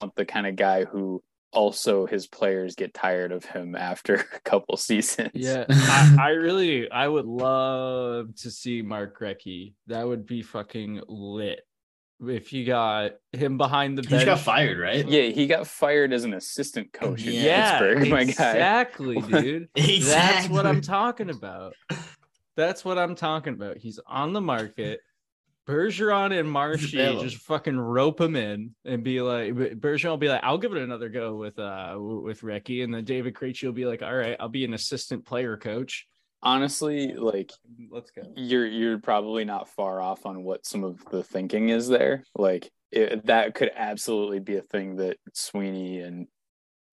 Want 0.00 0.14
the 0.14 0.24
kind 0.24 0.46
of 0.46 0.56
guy 0.56 0.84
who 0.84 1.22
also 1.52 2.06
his 2.06 2.26
players 2.26 2.74
get 2.74 2.94
tired 2.94 3.32
of 3.32 3.44
him 3.44 3.74
after 3.74 4.14
a 4.34 4.40
couple 4.40 4.76
seasons. 4.76 5.30
Yeah, 5.34 5.64
I, 5.68 6.16
I, 6.18 6.28
really, 6.30 6.90
I 6.90 7.08
would 7.08 7.26
love 7.26 8.34
to 8.36 8.50
see 8.50 8.82
Mark 8.82 9.18
Recchi. 9.20 9.74
That 9.86 10.06
would 10.06 10.26
be 10.26 10.42
fucking 10.42 11.02
lit. 11.08 11.60
If 12.20 12.52
you 12.52 12.64
got 12.64 13.12
him 13.32 13.58
behind 13.58 13.96
the 13.96 14.02
bench, 14.02 14.22
he 14.22 14.26
got 14.26 14.40
fired, 14.40 14.78
right? 14.78 15.06
Yeah, 15.06 15.28
he 15.28 15.46
got 15.46 15.66
fired 15.68 16.12
as 16.12 16.24
an 16.24 16.34
assistant 16.34 16.92
coach 16.92 17.24
in 17.24 17.32
yeah, 17.32 17.78
Pittsburgh. 17.78 18.10
My 18.10 18.20
exactly, 18.22 19.20
guy, 19.20 19.40
dude. 19.42 19.68
exactly. 19.76 19.98
That's 20.00 20.48
what 20.48 20.66
I'm 20.66 20.80
talking 20.80 21.30
about. 21.30 21.74
That's 22.56 22.84
what 22.84 22.98
I'm 22.98 23.14
talking 23.14 23.54
about. 23.54 23.78
He's 23.78 24.00
on 24.06 24.32
the 24.32 24.40
market. 24.40 25.00
Bergeron 25.68 26.36
and 26.36 26.50
Marshy 26.50 26.96
just 26.96 27.36
fucking 27.36 27.78
rope 27.78 28.20
him 28.20 28.34
in 28.36 28.74
and 28.86 29.04
be 29.04 29.20
like, 29.20 29.52
Bergeron 29.54 30.08
will 30.08 30.16
be 30.16 30.30
like, 30.30 30.40
I'll 30.42 30.58
give 30.58 30.72
it 30.72 30.82
another 30.82 31.10
go 31.10 31.36
with 31.36 31.58
uh 31.58 31.94
with 31.98 32.40
Recchi, 32.40 32.82
and 32.82 32.92
then 32.92 33.04
David 33.04 33.34
Krejci 33.34 33.64
will 33.64 33.72
be 33.72 33.84
like, 33.84 34.02
all 34.02 34.14
right, 34.14 34.36
I'll 34.40 34.48
be 34.48 34.64
an 34.64 34.74
assistant 34.74 35.24
player 35.26 35.56
coach. 35.56 36.08
Honestly, 36.42 37.14
like, 37.14 37.52
let's 37.90 38.10
go. 38.12 38.22
You're 38.36 38.66
you're 38.66 38.98
probably 38.98 39.44
not 39.44 39.68
far 39.68 40.00
off 40.00 40.24
on 40.24 40.44
what 40.44 40.64
some 40.64 40.84
of 40.84 41.04
the 41.10 41.22
thinking 41.22 41.70
is 41.70 41.88
there. 41.88 42.22
Like 42.36 42.70
it, 42.92 43.26
that 43.26 43.54
could 43.54 43.70
absolutely 43.74 44.38
be 44.38 44.56
a 44.56 44.62
thing 44.62 44.96
that 44.96 45.16
Sweeney 45.34 46.00
and 46.00 46.28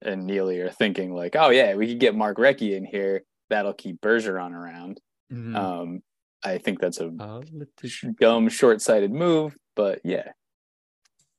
and 0.02 0.26
Neely 0.26 0.60
are 0.62 0.72
thinking. 0.72 1.14
Like, 1.14 1.36
oh 1.36 1.50
yeah, 1.50 1.76
we 1.76 1.88
could 1.88 2.00
get 2.00 2.16
Mark 2.16 2.38
Recchi 2.38 2.76
in 2.76 2.86
here. 2.86 3.24
That'll 3.50 3.74
keep 3.74 4.02
Bergeron 4.02 4.54
around. 4.54 5.00
Mm-hmm. 5.32 5.56
Um, 5.56 6.02
I 6.44 6.58
think 6.58 6.80
that's 6.80 7.00
a 7.00 7.12
dumb, 8.20 8.50
short-sighted 8.50 9.12
move, 9.12 9.56
but 9.76 10.02
yeah. 10.04 10.32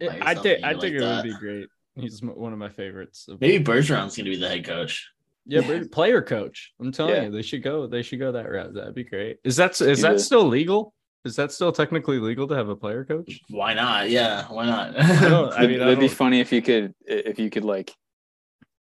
I 0.00 0.34
think 0.34 0.64
I 0.64 0.72
think 0.72 0.82
like 0.82 0.92
it 0.92 1.00
that. 1.00 1.24
would 1.24 1.32
be 1.32 1.38
great. 1.38 1.68
He's 1.94 2.20
one 2.22 2.52
of 2.52 2.58
my 2.58 2.68
favorites. 2.68 3.28
Maybe 3.40 3.64
Bergeron's 3.64 4.16
going 4.16 4.26
to 4.26 4.30
be 4.30 4.36
the 4.36 4.48
head 4.48 4.64
coach. 4.64 5.08
Yeah, 5.46 5.60
yeah. 5.68 5.82
player 5.90 6.22
coach. 6.22 6.72
I'm 6.80 6.92
telling 6.92 7.14
yeah. 7.14 7.22
you, 7.24 7.30
they 7.30 7.42
should 7.42 7.62
go. 7.62 7.86
They 7.86 8.02
should 8.02 8.18
go 8.18 8.32
that 8.32 8.50
route. 8.50 8.74
That'd 8.74 8.94
be 8.94 9.04
great. 9.04 9.38
Is 9.44 9.56
that 9.56 9.80
is 9.80 10.02
that 10.02 10.20
still 10.20 10.46
legal? 10.46 10.92
Is 11.24 11.36
that 11.36 11.50
still 11.50 11.72
technically 11.72 12.18
legal 12.18 12.46
to 12.48 12.54
have 12.54 12.68
a 12.68 12.76
player 12.76 13.04
coach? 13.04 13.40
Why 13.48 13.74
not? 13.74 14.10
Yeah, 14.10 14.46
why 14.48 14.66
not? 14.66 14.98
I, 14.98 15.48
I 15.56 15.60
mean, 15.66 15.80
it'd 15.80 15.98
be 15.98 16.08
funny 16.08 16.40
if 16.40 16.52
you 16.52 16.62
could 16.62 16.94
if 17.04 17.38
you 17.38 17.50
could 17.50 17.64
like 17.64 17.92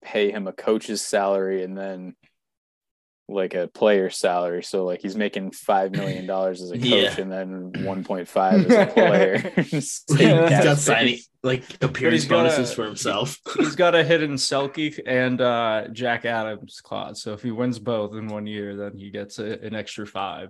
pay 0.01 0.31
him 0.31 0.47
a 0.47 0.53
coach's 0.53 1.01
salary 1.01 1.63
and 1.63 1.77
then 1.77 2.15
like 3.27 3.53
a 3.53 3.67
player 3.67 4.09
salary. 4.09 4.63
So 4.63 4.85
like 4.85 5.01
he's 5.01 5.15
making 5.15 5.51
five 5.51 5.91
million 5.91 6.25
dollars 6.25 6.61
as 6.61 6.71
a 6.71 6.77
coach 6.77 6.87
yeah. 6.89 7.19
and 7.19 7.31
then 7.31 7.85
one 7.85 8.03
point 8.03 8.27
five 8.27 8.65
as 8.65 8.89
a 8.89 8.91
player. 8.91 9.53
he's 9.57 10.03
got 10.07 10.77
signing 10.77 11.19
like 11.43 11.83
appearance 11.83 12.25
bonuses 12.25 12.73
for 12.73 12.85
himself. 12.85 13.37
he's 13.57 13.75
got 13.75 13.95
a 13.95 14.03
hidden 14.03 14.33
Selke 14.35 14.99
and 15.05 15.41
uh, 15.41 15.87
Jack 15.91 16.25
Adams 16.25 16.81
clause. 16.81 17.21
So 17.21 17.33
if 17.33 17.41
he 17.41 17.51
wins 17.51 17.79
both 17.79 18.13
in 18.13 18.27
one 18.27 18.45
year, 18.45 18.75
then 18.75 18.97
he 18.97 19.09
gets 19.09 19.39
a, 19.39 19.59
an 19.65 19.73
extra 19.73 20.05
five. 20.05 20.49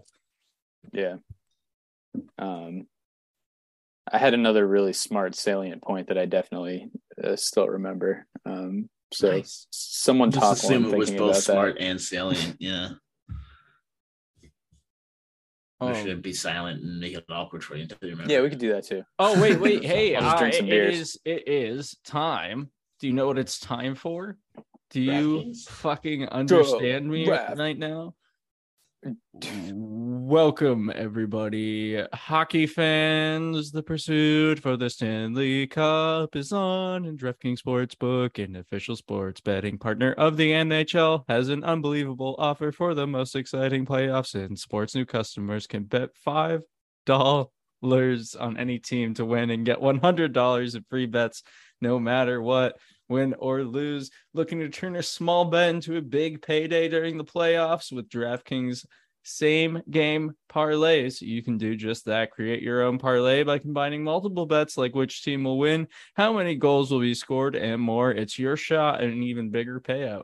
Yeah. 0.91 1.15
Um, 2.37 2.87
I 4.11 4.17
had 4.17 4.33
another 4.33 4.67
really 4.67 4.93
smart 4.93 5.35
salient 5.35 5.81
point 5.81 6.07
that 6.09 6.17
I 6.17 6.25
definitely 6.25 6.89
uh, 7.23 7.35
still 7.37 7.67
remember. 7.67 8.25
Um, 8.45 8.89
so 9.13 9.31
nice. 9.31 9.67
someone 9.71 10.31
Just 10.31 10.41
talk 10.41 10.57
assume 10.57 10.85
it 10.85 10.97
was 10.97 11.11
both 11.11 11.37
smart 11.37 11.75
that. 11.75 11.83
and 11.83 12.01
salient. 12.01 12.57
Yeah. 12.59 12.89
Or 15.81 15.95
should 15.95 16.09
it 16.09 16.21
be 16.21 16.31
silent 16.33 16.83
and 16.83 16.99
make 16.99 17.13
it 17.15 17.25
awkward 17.29 17.63
for 17.63 17.75
you 17.75 17.83
until 17.83 17.97
you 18.03 18.11
remember? 18.11 18.31
Yeah, 18.31 18.41
we 18.41 18.49
could 18.49 18.59
do 18.59 18.71
that 18.73 18.85
too. 18.85 19.03
Oh 19.17 19.41
wait, 19.41 19.59
wait, 19.59 19.83
hey, 19.83 20.15
uh, 20.15 20.45
it 20.45 20.69
is 20.69 21.19
it 21.25 21.47
is 21.47 21.97
time. 22.05 22.69
Do 22.99 23.07
you 23.07 23.13
know 23.13 23.25
what 23.25 23.39
it's 23.39 23.59
time 23.59 23.95
for? 23.95 24.37
Do 24.91 25.01
you 25.01 25.53
fucking 25.67 26.29
understand 26.29 27.09
me 27.09 27.27
right 27.27 27.77
now? 27.77 28.13
Welcome, 30.31 30.89
everybody. 30.95 32.01
Hockey 32.13 32.65
fans, 32.65 33.69
the 33.69 33.83
pursuit 33.83 34.59
for 34.59 34.77
the 34.77 34.89
Stanley 34.89 35.67
Cup 35.67 36.37
is 36.37 36.53
on, 36.53 37.03
and 37.03 37.19
DraftKings 37.19 37.61
Sportsbook, 37.61 38.41
an 38.41 38.55
official 38.55 38.95
sports 38.95 39.41
betting 39.41 39.77
partner 39.77 40.13
of 40.13 40.37
the 40.37 40.51
NHL, 40.51 41.25
has 41.27 41.49
an 41.49 41.65
unbelievable 41.65 42.37
offer 42.39 42.71
for 42.71 42.93
the 42.93 43.05
most 43.05 43.35
exciting 43.35 43.85
playoffs 43.85 44.33
in 44.33 44.55
sports. 44.55 44.95
New 44.95 45.03
customers 45.03 45.67
can 45.67 45.83
bet 45.83 46.11
$5 46.25 46.61
on 47.83 48.57
any 48.57 48.79
team 48.79 49.13
to 49.15 49.25
win 49.25 49.49
and 49.49 49.65
get 49.65 49.81
$100 49.81 50.75
in 50.75 50.85
free 50.89 51.07
bets 51.07 51.43
no 51.81 51.99
matter 51.99 52.41
what, 52.41 52.77
win 53.09 53.35
or 53.37 53.65
lose. 53.65 54.09
Looking 54.33 54.59
to 54.59 54.69
turn 54.69 54.95
a 54.95 55.03
small 55.03 55.43
bet 55.43 55.71
into 55.71 55.97
a 55.97 56.01
big 56.01 56.41
payday 56.41 56.87
during 56.87 57.17
the 57.17 57.25
playoffs 57.25 57.91
with 57.91 58.07
DraftKings 58.07 58.85
same 59.23 59.81
game 59.89 60.33
parlays. 60.49 61.21
You 61.21 61.43
can 61.43 61.57
do 61.57 61.75
just 61.75 62.05
that. 62.05 62.31
Create 62.31 62.61
your 62.61 62.83
own 62.83 62.97
parlay 62.97 63.43
by 63.43 63.59
combining 63.59 64.03
multiple 64.03 64.45
bets 64.45 64.77
like 64.77 64.95
which 64.95 65.23
team 65.23 65.43
will 65.43 65.59
win, 65.59 65.87
how 66.15 66.33
many 66.33 66.55
goals 66.55 66.91
will 66.91 66.99
be 66.99 67.13
scored, 67.13 67.55
and 67.55 67.81
more. 67.81 68.11
It's 68.11 68.39
your 68.39 68.57
shot 68.57 69.01
at 69.01 69.09
an 69.09 69.23
even 69.23 69.51
bigger 69.51 69.79
payout. 69.79 70.23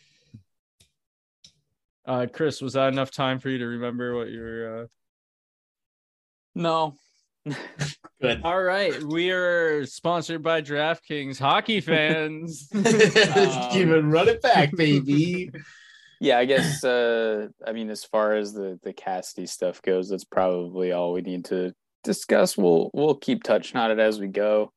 Uh, 2.05 2.27
Chris, 2.31 2.61
was 2.61 2.73
that 2.73 2.91
enough 2.91 3.11
time 3.11 3.39
for 3.39 3.49
you 3.49 3.59
to 3.59 3.67
remember 3.67 4.15
what 4.15 4.29
you 4.29 4.39
were? 4.39 4.81
Uh... 4.83 4.87
No. 6.55 6.95
Good. 8.21 8.41
All 8.43 8.61
right, 8.61 9.01
we 9.03 9.31
are 9.31 9.85
sponsored 9.85 10.43
by 10.43 10.61
DraftKings. 10.61 11.39
Hockey 11.39 11.81
fans, 11.81 12.67
Keep 12.73 13.87
it 13.87 14.01
running 14.05 14.39
back, 14.41 14.75
baby. 14.75 15.51
Yeah, 16.23 16.37
I 16.37 16.45
guess 16.45 16.83
uh 16.83 17.47
I 17.65 17.71
mean 17.71 17.89
as 17.89 18.03
far 18.03 18.35
as 18.35 18.53
the 18.53 18.79
the 18.83 18.93
Cassidy 18.93 19.47
stuff 19.47 19.81
goes, 19.81 20.09
that's 20.09 20.23
probably 20.23 20.91
all 20.91 21.13
we 21.13 21.21
need 21.21 21.45
to 21.45 21.73
discuss. 22.03 22.55
We'll 22.55 22.91
we'll 22.93 23.15
keep 23.15 23.41
touching 23.41 23.77
on 23.77 23.89
it 23.89 23.97
as 23.97 24.19
we 24.19 24.27
go 24.27 24.71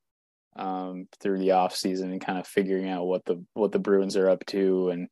um 0.55 1.07
through 1.19 1.37
the 1.37 1.51
off 1.51 1.75
season 1.75 2.11
and 2.11 2.19
kind 2.19 2.39
of 2.39 2.47
figuring 2.47 2.89
out 2.89 3.05
what 3.05 3.25
the 3.25 3.45
what 3.53 3.71
the 3.71 3.77
Bruins 3.77 4.17
are 4.17 4.27
up 4.27 4.43
to 4.47 4.89
and 4.89 5.07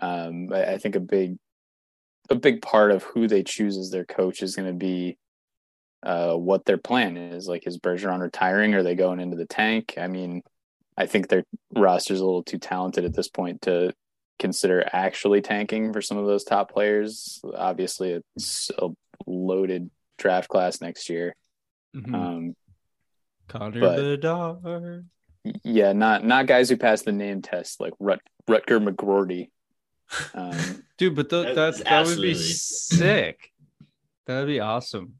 um 0.00 0.48
I, 0.50 0.64
I 0.64 0.78
think 0.78 0.96
a 0.96 1.00
big 1.00 1.36
a 2.30 2.34
big 2.34 2.62
part 2.62 2.90
of 2.90 3.02
who 3.02 3.28
they 3.28 3.42
choose 3.42 3.76
as 3.76 3.90
their 3.90 4.04
coach 4.04 4.42
is 4.42 4.56
going 4.56 4.68
to 4.68 4.74
be 4.74 5.18
uh 6.02 6.34
what 6.34 6.64
their 6.64 6.78
plan 6.78 7.16
is. 7.16 7.48
Like 7.48 7.66
is 7.66 7.78
Bergeron 7.78 8.20
retiring? 8.20 8.74
Are 8.74 8.82
they 8.82 8.94
going 8.94 9.20
into 9.20 9.36
the 9.36 9.46
tank? 9.46 9.94
I 9.98 10.08
mean, 10.08 10.42
I 10.96 11.06
think 11.06 11.28
their 11.28 11.44
roster's 11.74 12.20
a 12.20 12.24
little 12.24 12.42
too 12.42 12.58
talented 12.58 13.04
at 13.04 13.14
this 13.14 13.28
point 13.28 13.62
to 13.62 13.92
consider 14.38 14.86
actually 14.92 15.40
tanking 15.40 15.92
for 15.92 16.02
some 16.02 16.18
of 16.18 16.26
those 16.26 16.44
top 16.44 16.70
players. 16.70 17.40
Obviously, 17.54 18.20
it's 18.36 18.70
a 18.78 18.88
loaded 19.26 19.90
draft 20.18 20.48
class 20.48 20.80
next 20.80 21.08
year. 21.08 21.34
Mhm. 21.94 22.14
Um, 22.14 22.56
Connor 23.48 23.80
Bedard. 23.80 25.06
yeah, 25.64 25.92
not 25.92 26.24
not 26.24 26.46
guys 26.46 26.68
who 26.68 26.76
pass 26.76 27.02
the 27.02 27.12
name 27.12 27.40
test 27.42 27.80
like 27.80 27.92
Rut, 27.98 28.20
Rutger 28.48 28.86
McGroarty. 28.86 29.50
Um, 30.34 30.84
dude. 30.98 31.14
But 31.16 31.30
th- 31.30 31.54
That 31.54 31.54
that 31.54 31.74
is 31.74 31.82
that 31.84 32.06
would 32.06 32.20
be 32.22 32.34
sick. 32.34 33.52
That 34.26 34.40
would 34.40 34.46
be 34.48 34.60
awesome. 34.60 35.14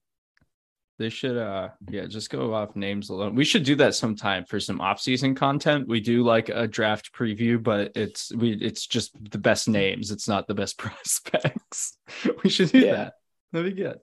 They 0.99 1.11
should, 1.11 1.37
uh, 1.37 1.69
yeah, 1.91 2.07
just 2.07 2.31
go 2.31 2.55
off 2.55 2.75
names 2.75 3.11
alone. 3.11 3.35
We 3.35 3.45
should 3.45 3.65
do 3.65 3.75
that 3.77 3.95
sometime 3.95 4.47
for 4.47 4.59
some 4.59 4.81
off-season 4.81 5.35
content. 5.35 5.87
We 5.89 6.01
do 6.01 6.23
like 6.25 6.49
a 6.49 6.67
draft 6.67 7.13
preview, 7.15 7.63
but 7.63 7.93
it's 7.95 8.35
we 8.35 8.53
it's 8.53 8.87
just 8.87 9.13
the 9.31 9.37
best 9.37 9.69
names. 9.69 10.11
It's 10.11 10.27
not 10.27 10.49
the 10.49 10.55
best 10.55 10.79
prospects. 10.79 11.99
we 12.43 12.49
should 12.49 12.71
do 12.73 12.79
Yeah. 12.79 12.95
that. 12.95 13.13
That'd 13.53 13.77
be 13.77 13.83
good. 13.83 14.01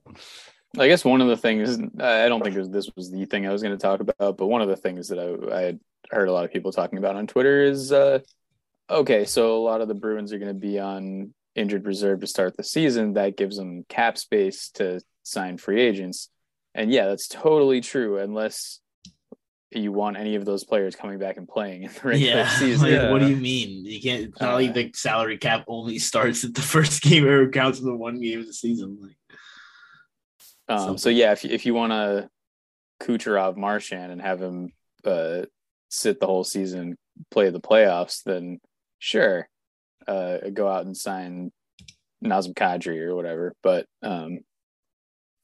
I 0.77 0.87
guess 0.87 1.03
one 1.03 1.21
of 1.21 1.27
the 1.27 1.37
things 1.37 1.79
I 1.99 2.27
don't 2.27 2.43
think 2.43 2.55
it 2.55 2.59
was, 2.59 2.69
this 2.69 2.89
was 2.95 3.11
the 3.11 3.25
thing 3.25 3.47
I 3.47 3.51
was 3.51 3.61
going 3.63 3.75
to 3.77 3.81
talk 3.81 3.99
about, 3.99 4.37
but 4.37 4.45
one 4.47 4.61
of 4.61 4.67
the 4.69 4.75
things 4.77 5.07
that 5.09 5.19
I, 5.19 5.55
I 5.55 5.61
had 5.61 5.79
heard 6.11 6.27
a 6.29 6.31
lot 6.31 6.45
of 6.45 6.51
people 6.53 6.71
talking 6.71 6.97
about 6.99 7.15
on 7.15 7.25
Twitter 7.27 7.61
is 7.63 7.91
uh, 7.91 8.19
okay, 8.89 9.25
so 9.25 9.57
a 9.57 9.63
lot 9.63 9.81
of 9.81 9.87
the 9.87 9.93
Bruins 9.93 10.33
are 10.33 10.39
going 10.39 10.53
to 10.53 10.59
be 10.59 10.79
on 10.79 11.33
injured 11.55 11.85
reserve 11.85 12.19
to 12.21 12.27
start 12.27 12.57
the 12.57 12.63
season. 12.63 13.13
That 13.13 13.37
gives 13.37 13.57
them 13.57 13.85
cap 13.89 14.17
space 14.17 14.69
to 14.75 15.01
sign 15.23 15.57
free 15.57 15.81
agents, 15.81 16.29
and 16.73 16.91
yeah, 16.91 17.07
that's 17.07 17.27
totally 17.27 17.81
true, 17.81 18.17
unless 18.19 18.79
you 19.75 19.91
want 19.91 20.17
any 20.17 20.35
of 20.35 20.45
those 20.45 20.63
players 20.63 20.95
coming 20.95 21.17
back 21.17 21.37
and 21.37 21.47
playing 21.47 21.81
in 21.83 21.91
the 21.91 21.99
regular 22.07 22.31
Yeah. 22.35 22.47
season. 22.59 22.83
Like, 22.83 22.91
Yeah. 22.91 23.11
What 23.11 23.21
do 23.21 23.27
you 23.27 23.35
mean? 23.35 23.83
You 23.85 23.99
can't. 23.99 24.23
It's 24.25 24.39
not 24.39 24.51
Uh, 24.51 24.55
like 24.57 24.73
the 24.75 24.91
salary 24.93 25.39
cap 25.39 25.63
only 25.67 25.97
starts 26.11 26.43
at 26.43 26.53
the 26.53 26.61
first 26.61 27.01
game 27.01 27.25
or 27.25 27.49
counts 27.49 27.79
in 27.79 27.85
the 27.85 27.95
one 27.95 28.19
game 28.21 28.39
of 28.39 28.45
the 28.45 28.53
season. 28.53 28.99
Like, 29.01 29.17
Um, 30.67 30.97
so 30.99 31.09
yeah, 31.09 31.31
if 31.31 31.43
you, 31.43 31.49
if 31.49 31.65
you 31.65 31.73
want 31.73 31.91
to 31.91 32.29
Kucherov 33.01 33.57
Marchand 33.57 34.11
and 34.11 34.21
have 34.21 34.39
him 34.41 34.71
uh, 35.05 35.45
sit 35.89 36.19
the 36.19 36.27
whole 36.27 36.43
season, 36.43 36.95
play 37.31 37.49
the 37.49 37.59
playoffs, 37.59 38.21
then 38.23 38.59
sure, 39.03 39.49
uh, 40.07 40.37
go 40.53 40.65
out 40.67 40.85
and 40.85 40.95
sign 40.95 41.51
Nazem 42.23 42.53
Kadri 42.53 42.99
or 43.01 43.15
whatever. 43.15 43.53
But 43.61 43.85
um, 44.01 44.39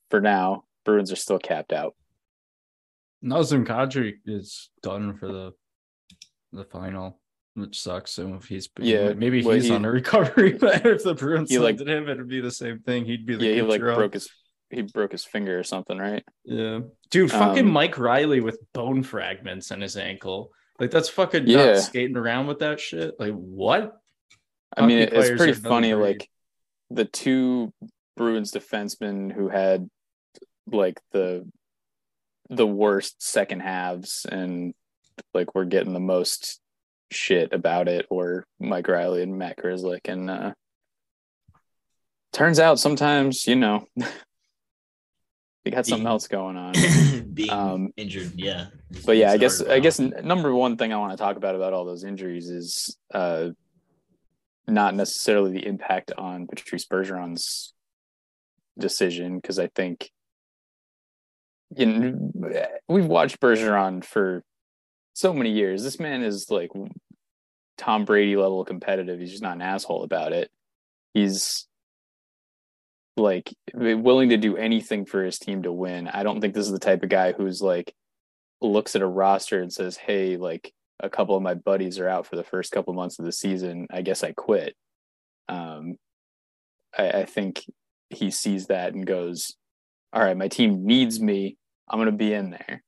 for 0.09 0.21
now, 0.21 0.63
Bruins 0.85 1.11
are 1.11 1.17
still 1.17 1.39
capped 1.39 1.73
out. 1.73 1.93
Nazem 3.23 3.65
Kadri 3.65 4.13
is 4.25 4.69
done 4.81 5.17
for 5.17 5.27
the 5.27 5.51
the 6.53 6.63
final, 6.63 7.19
which 7.55 7.79
sucks. 7.81 8.11
So 8.11 8.35
if 8.35 8.45
he's 8.45 8.69
Yeah, 8.79 9.11
maybe 9.13 9.43
well, 9.43 9.55
he's 9.55 9.65
he- 9.65 9.71
on 9.75 9.83
a 9.85 9.91
recovery 10.01 10.53
But 10.53 10.85
If 10.85 11.03
the 11.03 11.13
Bruins 11.13 11.49
He, 11.51 11.59
like- 11.59 11.77
selected 11.77 11.89
him, 11.95 12.09
it'd 12.09 12.27
be 12.29 12.39
the 12.41 12.49
same 12.49 12.79
thing. 12.79 13.05
He'd 13.05 13.25
be 13.25 13.35
the 13.35 13.45
yeah, 13.45 13.53
he 13.55 13.61
like 13.61 13.81
broke 13.81 14.13
his 14.13 14.29
he 14.69 14.83
broke 14.83 15.11
his 15.11 15.25
finger 15.25 15.59
or 15.59 15.63
something, 15.63 15.97
right? 15.97 16.23
Yeah, 16.45 16.79
dude, 17.11 17.31
fucking 17.31 17.65
Um, 17.65 17.71
Mike 17.73 17.97
Reilly 17.97 18.39
with 18.39 18.59
bone 18.73 19.01
fragments 19.03 19.71
in 19.71 19.81
his 19.81 19.97
ankle. 19.97 20.51
Like 20.79 20.91
that's 20.91 21.09
fucking 21.09 21.47
Yeah. 21.47 21.65
nuts 21.65 21.85
skating 21.87 22.15
around 22.17 22.47
with 22.47 22.59
that 22.59 22.79
shit. 22.79 23.19
Like 23.19 23.33
what? 23.33 23.97
I 24.75 24.85
mean, 24.85 24.99
it's 24.99 25.29
pretty 25.37 25.53
funny. 25.53 25.93
breed. 25.93 26.01
Like 26.03 26.29
the 26.89 27.05
two 27.05 27.73
Bruins 28.15 28.51
defensemen 28.51 29.31
who 29.31 29.49
had 29.49 29.89
like 30.71 30.99
the 31.11 31.47
the 32.49 32.67
worst 32.67 33.21
second 33.21 33.59
halves 33.61 34.25
and 34.31 34.73
like 35.33 35.53
we're 35.53 35.65
getting 35.65 35.93
the 35.93 35.99
most 35.99 36.59
shit 37.11 37.53
about 37.53 37.87
it, 37.87 38.05
or 38.09 38.45
Mike 38.59 38.87
Reilly 38.87 39.21
and 39.23 39.37
Matt 39.37 39.57
Grzelcyk. 39.57 40.07
And 40.07 40.29
uh, 40.29 40.53
turns 42.31 42.59
out 42.59 42.79
sometimes, 42.79 43.47
you 43.47 43.55
know, 43.55 43.85
you 45.65 45.71
got 45.71 45.85
something 45.85 46.07
else 46.07 46.27
going 46.27 46.55
on. 46.57 46.73
being 47.33 47.49
Um, 47.49 47.93
injured. 47.97 48.33
Yeah. 48.35 48.67
but 49.05 49.17
yeah, 49.17 49.31
I 49.31 49.37
guess 49.37 49.61
I 49.61 49.79
guess 49.79 49.99
number 49.99 50.53
one 50.53 50.77
thing 50.77 50.93
I 50.93 50.97
want 50.97 51.11
to 51.11 51.17
talk 51.17 51.35
about 51.37 51.55
about 51.55 51.73
all 51.73 51.85
those 51.85 52.03
injuries 52.03 52.49
is 52.49 52.97
uh, 53.13 53.49
not 54.67 54.95
necessarily 54.95 55.51
the 55.51 55.65
impact 55.65 56.11
on 56.17 56.47
Patrice 56.47 56.85
Bergeron's 56.85 57.73
decision 58.77 59.37
because 59.39 59.59
I 59.59 59.67
think 59.67 60.09
you 61.75 61.85
know, 61.85 62.31
we've 62.87 63.05
watched 63.05 63.39
Bergeron 63.39 64.03
for 64.03 64.43
so 65.13 65.33
many 65.33 65.51
years. 65.51 65.83
This 65.83 65.99
man 65.99 66.23
is 66.23 66.49
like 66.49 66.71
Tom 67.77 68.05
Brady 68.05 68.35
level 68.35 68.65
competitive. 68.65 69.19
He's 69.19 69.29
just 69.31 69.43
not 69.43 69.55
an 69.55 69.61
asshole 69.61 70.03
about 70.03 70.33
it. 70.33 70.49
He's 71.13 71.67
like 73.19 73.53
willing 73.73 74.29
to 74.29 74.37
do 74.37 74.57
anything 74.57 75.05
for 75.05 75.23
his 75.23 75.39
team 75.39 75.63
to 75.63 75.71
win. 75.71 76.07
I 76.07 76.23
don't 76.23 76.41
think 76.41 76.53
this 76.53 76.65
is 76.65 76.71
the 76.71 76.79
type 76.79 77.03
of 77.03 77.09
guy 77.09 77.33
who's 77.33 77.61
like 77.61 77.93
looks 78.61 78.95
at 78.95 79.01
a 79.01 79.07
roster 79.07 79.61
and 79.61 79.71
says, 79.71 79.97
"Hey, 79.97 80.37
like 80.37 80.73
a 80.99 81.09
couple 81.09 81.35
of 81.35 81.43
my 81.43 81.53
buddies 81.53 81.99
are 81.99 82.09
out 82.09 82.25
for 82.27 82.35
the 82.35 82.43
first 82.43 82.71
couple 82.71 82.93
months 82.93 83.19
of 83.19 83.25
the 83.25 83.31
season. 83.31 83.87
I 83.91 84.01
guess 84.01 84.23
I 84.23 84.31
quit." 84.31 84.75
Um, 85.47 85.95
I, 86.97 87.09
I 87.11 87.25
think 87.25 87.63
he 88.09 88.31
sees 88.31 88.67
that 88.67 88.93
and 88.93 89.05
goes, 89.05 89.55
"All 90.13 90.21
right, 90.23 90.37
my 90.37 90.47
team 90.47 90.85
needs 90.85 91.19
me. 91.19 91.57
I'm 91.89 91.99
going 91.99 92.11
to 92.11 92.11
be 92.11 92.33
in 92.33 92.51
there, 92.51 92.83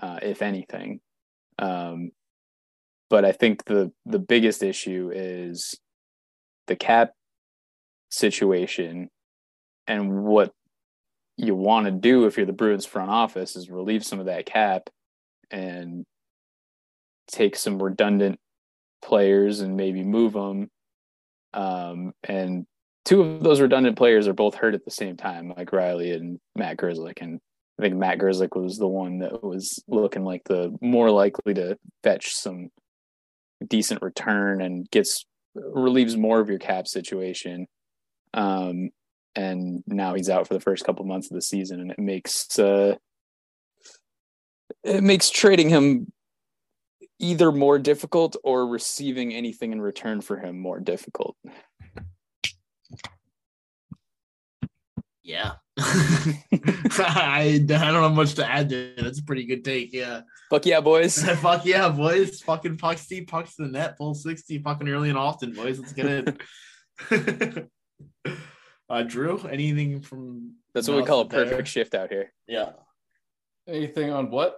uh, 0.00 0.20
if 0.22 0.42
anything." 0.42 1.00
Um, 1.58 2.10
but 3.08 3.24
I 3.24 3.32
think 3.32 3.64
the 3.64 3.92
the 4.06 4.18
biggest 4.18 4.62
issue 4.62 5.10
is 5.12 5.74
the 6.66 6.76
cap 6.76 7.12
situation 8.10 9.08
and 9.90 10.22
what 10.22 10.52
you 11.36 11.56
want 11.56 11.86
to 11.86 11.90
do 11.90 12.26
if 12.26 12.36
you're 12.36 12.46
the 12.46 12.52
Bruins 12.52 12.86
front 12.86 13.10
office 13.10 13.56
is 13.56 13.68
relieve 13.68 14.04
some 14.04 14.20
of 14.20 14.26
that 14.26 14.46
cap 14.46 14.88
and 15.50 16.06
take 17.26 17.56
some 17.56 17.82
redundant 17.82 18.38
players 19.02 19.60
and 19.60 19.76
maybe 19.76 20.04
move 20.04 20.34
them. 20.34 20.70
Um, 21.54 22.12
and 22.22 22.66
two 23.04 23.22
of 23.22 23.42
those 23.42 23.60
redundant 23.60 23.96
players 23.96 24.28
are 24.28 24.32
both 24.32 24.54
hurt 24.54 24.74
at 24.74 24.84
the 24.84 24.92
same 24.92 25.16
time, 25.16 25.52
like 25.56 25.72
Reilly 25.72 26.12
and 26.12 26.38
Matt 26.54 26.76
Grzelcyk. 26.76 27.20
And 27.20 27.40
I 27.76 27.82
think 27.82 27.96
Matt 27.96 28.18
Grzelcyk 28.18 28.60
was 28.60 28.78
the 28.78 28.86
one 28.86 29.18
that 29.18 29.42
was 29.42 29.82
looking 29.88 30.24
like 30.24 30.42
the 30.44 30.72
more 30.80 31.10
likely 31.10 31.54
to 31.54 31.76
fetch 32.04 32.32
some 32.32 32.68
decent 33.66 34.02
return 34.02 34.60
and 34.60 34.88
gets 34.88 35.26
relieves 35.54 36.16
more 36.16 36.38
of 36.38 36.48
your 36.48 36.60
cap 36.60 36.86
situation. 36.86 37.66
Um, 38.34 38.90
and 39.34 39.82
now 39.86 40.14
he's 40.14 40.30
out 40.30 40.48
for 40.48 40.54
the 40.54 40.60
first 40.60 40.84
couple 40.84 41.04
months 41.04 41.30
of 41.30 41.34
the 41.34 41.42
season, 41.42 41.80
and 41.80 41.90
it 41.90 41.98
makes 41.98 42.58
uh, 42.58 42.96
it 44.82 45.02
makes 45.02 45.30
trading 45.30 45.68
him 45.68 46.12
either 47.18 47.52
more 47.52 47.78
difficult 47.78 48.36
or 48.42 48.66
receiving 48.66 49.32
anything 49.34 49.72
in 49.72 49.80
return 49.80 50.20
for 50.20 50.38
him 50.38 50.58
more 50.58 50.80
difficult. 50.80 51.36
Yeah. 55.22 55.52
I, 55.78 57.54
I 57.54 57.66
don't 57.66 57.78
have 57.78 58.12
much 58.12 58.34
to 58.34 58.44
add 58.46 58.70
to 58.70 58.76
it. 58.76 59.02
That's 59.02 59.20
a 59.20 59.24
pretty 59.24 59.44
good 59.44 59.64
take. 59.64 59.92
Yeah. 59.92 60.22
Fuck 60.50 60.66
yeah, 60.66 60.80
boys. 60.80 61.22
Fuck 61.40 61.64
yeah, 61.64 61.88
boys. 61.88 62.40
Fucking 62.40 62.78
puck 62.78 62.98
Steve 62.98 63.28
pucks 63.28 63.54
to 63.56 63.62
the 63.62 63.68
net, 63.68 63.96
full 63.96 64.14
60, 64.14 64.58
fucking 64.58 64.88
early 64.88 65.10
and 65.10 65.18
often, 65.18 65.52
boys. 65.52 65.78
Let's 65.78 65.92
get 65.92 66.36
it. 67.10 67.68
uh 68.90 69.02
Drew, 69.04 69.38
anything 69.46 70.00
from 70.02 70.54
That's 70.74 70.88
what 70.88 70.96
we 70.98 71.04
call 71.04 71.20
a 71.20 71.28
perfect 71.28 71.50
there? 71.56 71.64
shift 71.64 71.94
out 71.94 72.10
here. 72.10 72.32
Yeah. 72.46 72.72
Anything 73.68 74.10
on 74.10 74.30
what? 74.30 74.56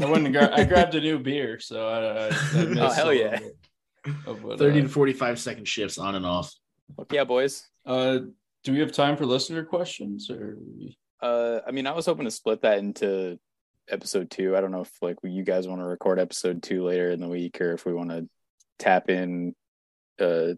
I 0.00 0.06
went 0.06 0.24
and 0.24 0.34
gra- 0.34 0.52
I 0.52 0.64
grabbed 0.64 0.94
a 0.94 1.00
new 1.00 1.18
beer, 1.18 1.58
so 1.58 1.88
I, 1.88 1.98
I, 1.98 2.26
I 2.26 2.28
missed 2.64 2.80
oh 2.80 2.90
hell 2.90 3.12
yeah. 3.12 3.38
Of, 4.04 4.26
of 4.26 4.44
what, 4.44 4.58
Thirty 4.58 4.80
uh, 4.80 4.82
to 4.82 4.88
forty-five 4.88 5.38
second 5.38 5.66
shifts 5.66 5.98
on 5.98 6.14
and 6.14 6.26
off. 6.26 6.52
Yeah, 7.10 7.24
boys. 7.24 7.66
Uh, 7.86 8.18
do 8.64 8.72
we 8.72 8.80
have 8.80 8.92
time 8.92 9.16
for 9.16 9.26
listener 9.26 9.64
questions 9.64 10.30
or? 10.30 10.58
Uh, 11.20 11.60
I 11.66 11.70
mean, 11.70 11.86
I 11.86 11.92
was 11.92 12.06
hoping 12.06 12.24
to 12.24 12.30
split 12.30 12.62
that 12.62 12.78
into 12.78 13.38
episode 13.88 14.30
two. 14.30 14.56
I 14.56 14.60
don't 14.60 14.72
know 14.72 14.82
if 14.82 14.90
like 15.00 15.16
you 15.22 15.44
guys 15.44 15.68
want 15.68 15.80
to 15.80 15.86
record 15.86 16.18
episode 16.18 16.62
two 16.62 16.84
later 16.84 17.10
in 17.10 17.20
the 17.20 17.28
week, 17.28 17.60
or 17.60 17.72
if 17.72 17.84
we 17.86 17.92
want 17.92 18.10
to 18.10 18.28
tap 18.78 19.08
in 19.08 19.54
uh 20.20 20.54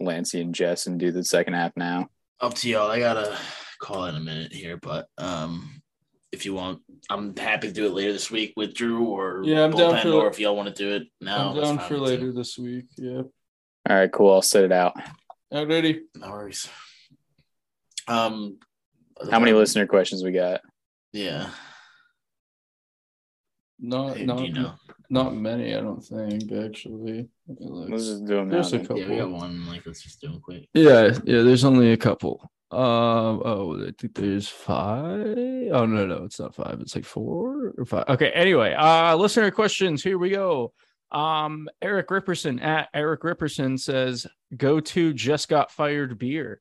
Lancey 0.00 0.40
and 0.40 0.54
Jess 0.54 0.86
and 0.86 0.98
do 0.98 1.10
the 1.12 1.24
second 1.24 1.54
half 1.54 1.72
now. 1.76 2.08
Up 2.40 2.54
to 2.54 2.68
y'all. 2.68 2.90
I 2.90 2.98
gotta 2.98 3.36
call 3.80 4.06
in 4.06 4.14
a 4.16 4.20
minute 4.20 4.52
here, 4.52 4.76
but 4.76 5.06
um 5.18 5.82
if 6.32 6.44
you 6.44 6.52
want, 6.54 6.80
I'm 7.08 7.34
happy 7.36 7.68
to 7.68 7.72
do 7.72 7.86
it 7.86 7.92
later 7.92 8.12
this 8.12 8.30
week 8.30 8.52
with 8.56 8.74
Drew 8.74 9.06
or 9.06 9.42
Yeah, 9.44 9.64
I'm 9.64 9.70
down 9.70 10.02
for- 10.02 10.10
or 10.10 10.28
if 10.28 10.38
y'all 10.38 10.56
want 10.56 10.68
to 10.68 10.74
do 10.74 10.94
it 10.96 11.04
now. 11.20 11.50
I'm 11.50 11.56
that's 11.56 11.68
down 11.68 11.78
for 11.78 11.98
later 11.98 12.22
too. 12.26 12.32
this 12.32 12.58
week. 12.58 12.86
Yeah. 12.98 13.22
All 13.88 13.96
right, 13.96 14.10
cool. 14.12 14.32
I'll 14.34 14.42
set 14.42 14.64
it 14.64 14.72
out. 14.72 14.94
Alrighty. 15.54 16.00
No 16.16 16.28
worries. 16.30 16.68
Um, 18.08 18.58
How 19.30 19.38
many 19.38 19.52
listener 19.52 19.86
questions 19.86 20.22
we 20.24 20.32
got? 20.32 20.60
Yeah, 21.12 21.48
Not 23.78 24.16
Hey, 24.16 24.24
not 24.24 24.40
you 24.40 24.52
know? 24.52 24.74
not 25.10 25.34
many. 25.36 25.74
I 25.74 25.80
don't 25.80 26.00
think 26.00 26.50
actually. 26.52 27.28
Let 27.46 27.60
me 27.60 27.66
look. 27.68 27.90
Let's 27.90 28.06
just 28.06 28.24
do 28.24 28.36
them 28.36 28.48
now. 28.48 28.60
A 28.60 28.78
couple. 28.78 28.98
Yeah, 28.98 29.08
we 29.08 29.16
got 29.16 29.30
one. 29.30 29.66
Like, 29.66 29.84
let's 29.86 30.02
just 30.02 30.20
do 30.20 30.28
them 30.28 30.40
quick. 30.40 30.68
Yeah, 30.72 31.18
yeah. 31.24 31.42
There's 31.42 31.64
only 31.64 31.92
a 31.92 31.96
couple. 31.96 32.40
Um. 32.70 33.42
Oh, 33.44 33.78
I 33.86 33.92
think 33.98 34.14
there's 34.14 34.48
five. 34.48 35.36
Oh 35.72 35.86
no, 35.86 36.06
no, 36.06 36.24
it's 36.24 36.40
not 36.40 36.54
five. 36.54 36.78
It's 36.80 36.94
like 36.94 37.04
four 37.04 37.74
or 37.76 37.84
five. 37.84 38.04
Okay. 38.08 38.30
Anyway, 38.30 38.72
uh, 38.72 39.14
listener 39.16 39.50
questions. 39.50 40.02
Here 40.02 40.18
we 40.18 40.30
go. 40.30 40.72
Um, 41.12 41.68
Eric 41.80 42.08
Ripperson 42.08 42.60
at 42.62 42.88
Eric 42.92 43.20
Ripperson 43.22 43.78
says, 43.78 44.26
"Go 44.56 44.80
to 44.80 45.12
just 45.12 45.48
got 45.48 45.70
fired 45.70 46.18
beer." 46.18 46.60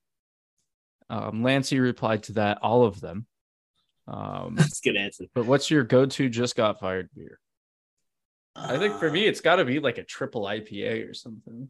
Um, 1.09 1.43
Lancey 1.43 1.79
replied 1.79 2.23
to 2.23 2.33
that, 2.33 2.57
all 2.61 2.83
of 2.83 2.99
them. 2.99 3.25
Um, 4.07 4.55
That's 4.57 4.79
a 4.79 4.83
good 4.83 4.95
answer. 4.97 5.25
but 5.33 5.45
what's 5.45 5.69
your 5.71 5.83
go-to 5.83 6.29
just 6.29 6.55
got 6.55 6.79
fired 6.79 7.09
beer? 7.15 7.39
I 8.55 8.77
think 8.77 8.99
for 8.99 9.09
Uh, 9.09 9.13
me, 9.13 9.25
it's 9.25 9.41
got 9.41 9.57
to 9.57 9.65
be 9.65 9.79
like 9.79 9.97
a 9.97 10.03
triple 10.03 10.43
IPA 10.43 11.09
or 11.09 11.13
something. 11.13 11.69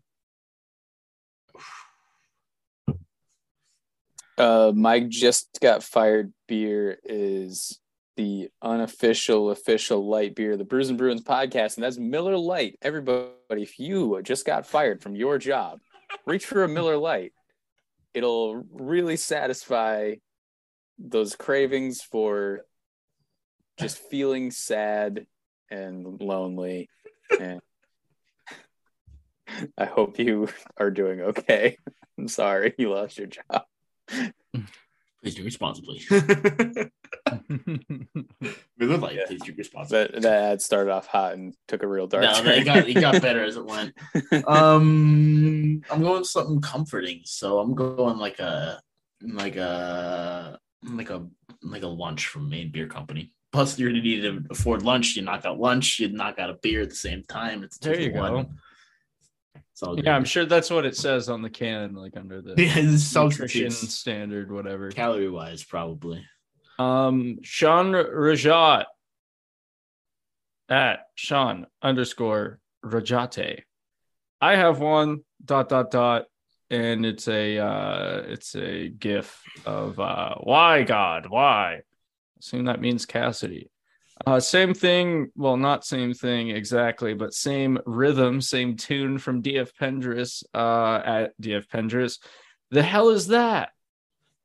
Uh, 4.38 4.72
Mike 4.76 5.10
just 5.10 5.58
got 5.62 5.82
fired. 5.84 6.34
Beer 6.48 7.00
is 7.04 7.80
the 8.18 8.50
unofficial, 8.62 9.50
official 9.50 10.08
light 10.08 10.36
beer, 10.36 10.54
of 10.54 10.58
the 10.58 10.66
Brews 10.66 10.90
and 10.90 10.98
Bruins 10.98 11.24
podcast, 11.24 11.76
and 11.76 11.84
that's 11.84 11.98
Miller 11.98 12.38
Lite. 12.38 12.78
Everybody, 12.82 13.32
if 13.50 13.80
you 13.80 14.22
just 14.24 14.46
got 14.46 14.66
fired 14.68 15.02
from 15.02 15.16
your 15.16 15.38
job, 15.38 15.80
reach 16.26 16.46
for 16.46 16.64
a 16.64 16.68
Miller 16.68 16.98
Lite. 16.98 17.34
It'll 18.14 18.56
really 18.72 19.16
satisfy 19.18 20.16
those 20.98 21.36
cravings 21.36 22.02
for 22.02 22.62
just 23.78 23.98
feeling 23.98 24.52
sad 24.52 25.26
and 25.70 26.22
lonely. 26.22 26.90
And 27.40 27.60
I 29.78 29.86
hope 29.86 30.20
you 30.20 30.48
are 30.78 30.92
doing 30.92 31.22
okay. 31.22 31.78
I'm 32.18 32.28
sorry 32.30 32.74
you 32.78 32.92
lost 32.94 33.18
your 33.18 33.28
job. 33.28 33.64
Please 34.08 35.34
drink 35.36 35.46
responsibly. 35.46 36.02
Miller 38.78 38.98
Lite, 38.98 39.16
Yeah. 39.16 39.24
please 39.28 39.42
drink 39.44 39.58
responsibly. 39.58 39.98
That 40.14 40.22
that 40.22 40.44
ad 40.52 40.62
started 40.62 40.92
off 40.92 41.08
hot 41.08 41.34
and 41.34 41.54
took 41.68 41.84
a 41.84 41.88
real 41.88 42.08
dark 42.08 42.24
No, 42.24 42.34
turn. 42.42 42.48
it 42.60 42.64
got 42.64 42.88
it 42.88 42.94
got 42.94 43.22
better 43.22 43.44
as 43.44 43.58
it 43.58 43.66
went. 43.66 43.94
Um, 44.48 45.82
I'm 45.92 46.02
going 46.02 46.24
something 46.24 46.62
comforting, 46.62 47.22
so 47.26 47.60
I'm 47.60 47.74
going 47.76 48.18
like 48.18 48.40
a 48.40 48.80
like 49.22 49.56
a 49.56 50.60
like 50.90 51.10
a 51.10 51.26
like 51.62 51.84
a 51.84 51.88
lunch 51.88 52.28
from 52.28 52.50
Maine 52.50 52.72
Beer 52.72 52.88
Company. 52.88 53.32
Plus, 53.52 53.80
you're 53.80 53.90
gonna 53.90 54.02
need 54.02 54.22
to 54.22 54.44
afford 54.50 54.84
lunch. 54.84 55.16
You 55.16 55.22
knock 55.24 55.46
out 55.46 55.60
lunch, 55.60 56.00
you 56.00 56.10
knock 56.10 56.40
out 56.40 56.50
a 56.50 56.56
beer 56.62 56.82
at 56.82 56.90
the 56.90 56.96
same 56.96 57.24
time. 57.24 57.64
It's 57.64 57.78
There 57.78 58.00
you 58.00 58.12
one. 58.14 58.32
go. 58.34 58.50
It's 59.72 59.84
all 59.84 59.96
good. 59.96 60.06
Yeah, 60.06 60.16
I'm 60.16 60.26
sure 60.26 60.46
that's 60.46 60.70
what 60.70 60.86
it 60.86 60.96
says 60.96 61.28
on 61.30 61.42
the 61.42 61.50
can, 61.50 61.96
like 61.96 62.16
under 62.18 62.42
the 62.42 62.62
Yeah, 62.62 62.82
nutrition 62.82 63.72
standard, 63.72 64.52
whatever. 64.52 64.90
calorie 64.92 65.30
wise, 65.30 65.64
probably. 65.64 66.26
Um, 66.80 67.38
Sean 67.44 67.92
Rajat 67.92 68.86
at 70.70 71.00
Sean 71.16 71.68
underscore 71.82 72.60
Rajate. 72.84 73.64
I 74.42 74.56
have 74.56 74.80
one 74.80 75.22
dot 75.44 75.70
dot 75.70 75.92
dot, 75.92 76.26
and 76.70 77.06
it's 77.06 77.28
a 77.28 77.58
uh, 77.60 78.24
it's 78.28 78.56
a 78.56 78.90
GIF 78.90 79.42
of 79.66 80.00
uh, 80.00 80.36
why 80.42 80.84
God 80.84 81.28
why. 81.30 81.82
Assume 82.40 82.66
that 82.66 82.82
means 82.82 83.06
Cassidy. 83.06 83.70
Uh, 84.26 84.40
same 84.40 84.74
thing. 84.74 85.30
Well, 85.36 85.58
not 85.58 85.86
same 85.86 86.14
thing 86.14 86.50
exactly, 86.50 87.14
but 87.14 87.34
same 87.34 87.78
rhythm, 87.86 88.40
same 88.42 88.78
tune 88.78 89.18
from 89.18 89.42
DF 89.44 89.72
Pendris 89.80 90.44
uh, 90.54 91.02
at 91.06 91.40
DF 91.42 91.68
Pendris. 91.68 92.20
The 92.72 92.84
hell 92.84 93.10
is 93.10 93.28
that? 93.28 93.70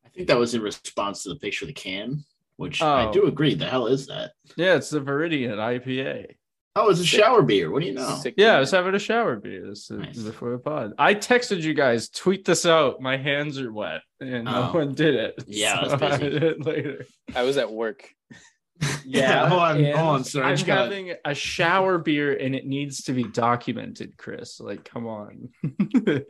I 0.04 0.08
think 0.08 0.26
that 0.28 0.38
was 0.38 0.54
in 0.54 0.62
response 0.62 1.22
to 1.22 1.28
the 1.28 1.36
picture 1.36 1.64
of 1.64 1.68
the 1.68 1.72
can, 1.74 2.24
which 2.56 2.82
I 2.82 3.06
Oh. 3.06 3.12
do 3.12 3.26
agree. 3.26 3.54
The 3.54 3.66
hell 3.66 3.86
is 3.86 4.08
that? 4.08 4.32
Yeah, 4.56 4.74
it's 4.74 4.90
the 4.90 5.00
Viridian 5.00 5.56
IPA. 5.56 6.34
Oh, 6.82 6.90
it's 6.90 7.00
a 7.00 7.04
shower 7.06 7.42
beer. 7.42 7.70
What 7.70 7.80
do 7.82 7.86
you 7.88 7.94
know? 7.94 8.16
Sick 8.22 8.34
Yeah, 8.36 8.56
I 8.56 8.60
was 8.60 8.70
having 8.70 8.94
a 8.94 8.98
shower 8.98 9.36
beer 9.36 9.66
this 9.68 9.90
Nice. 9.90 10.18
before 10.18 10.50
the 10.52 10.58
pod. 10.58 10.92
I 10.98 11.14
texted 11.14 11.60
you 11.62 11.74
guys, 11.74 12.08
tweet 12.08 12.44
this 12.44 12.64
out. 12.64 13.00
My 13.00 13.16
hands 13.16 13.58
are 13.60 13.72
wet, 13.72 14.00
and 14.20 14.44
no 14.44 14.70
Oh. 14.72 14.78
one 14.78 14.94
did 14.94 15.14
it. 15.14 15.34
Yeah, 15.46 15.74
I 15.78 15.82
was 15.82 15.90
So 15.92 15.98
busy. 15.98 16.30
did 16.30 16.42
it 16.42 16.64
later. 16.64 17.06
I 17.34 17.42
was 17.42 17.56
at 17.56 17.70
work. 17.70 18.08
Yeah, 19.04 19.46
hold 19.46 19.60
on, 19.60 19.76
and 19.84 19.94
hold 19.94 20.08
on, 20.14 20.24
sir. 20.24 20.42
I 20.42 20.50
I'm 20.50 20.56
just 20.56 20.66
having 20.66 21.12
a 21.26 21.34
shower 21.34 21.98
beer, 21.98 22.34
and 22.34 22.54
it 22.54 22.64
needs 22.64 23.02
to 23.04 23.12
be 23.12 23.24
documented, 23.24 24.16
Chris. 24.16 24.58
Like, 24.58 24.84
come 24.84 25.06
on. 25.06 25.50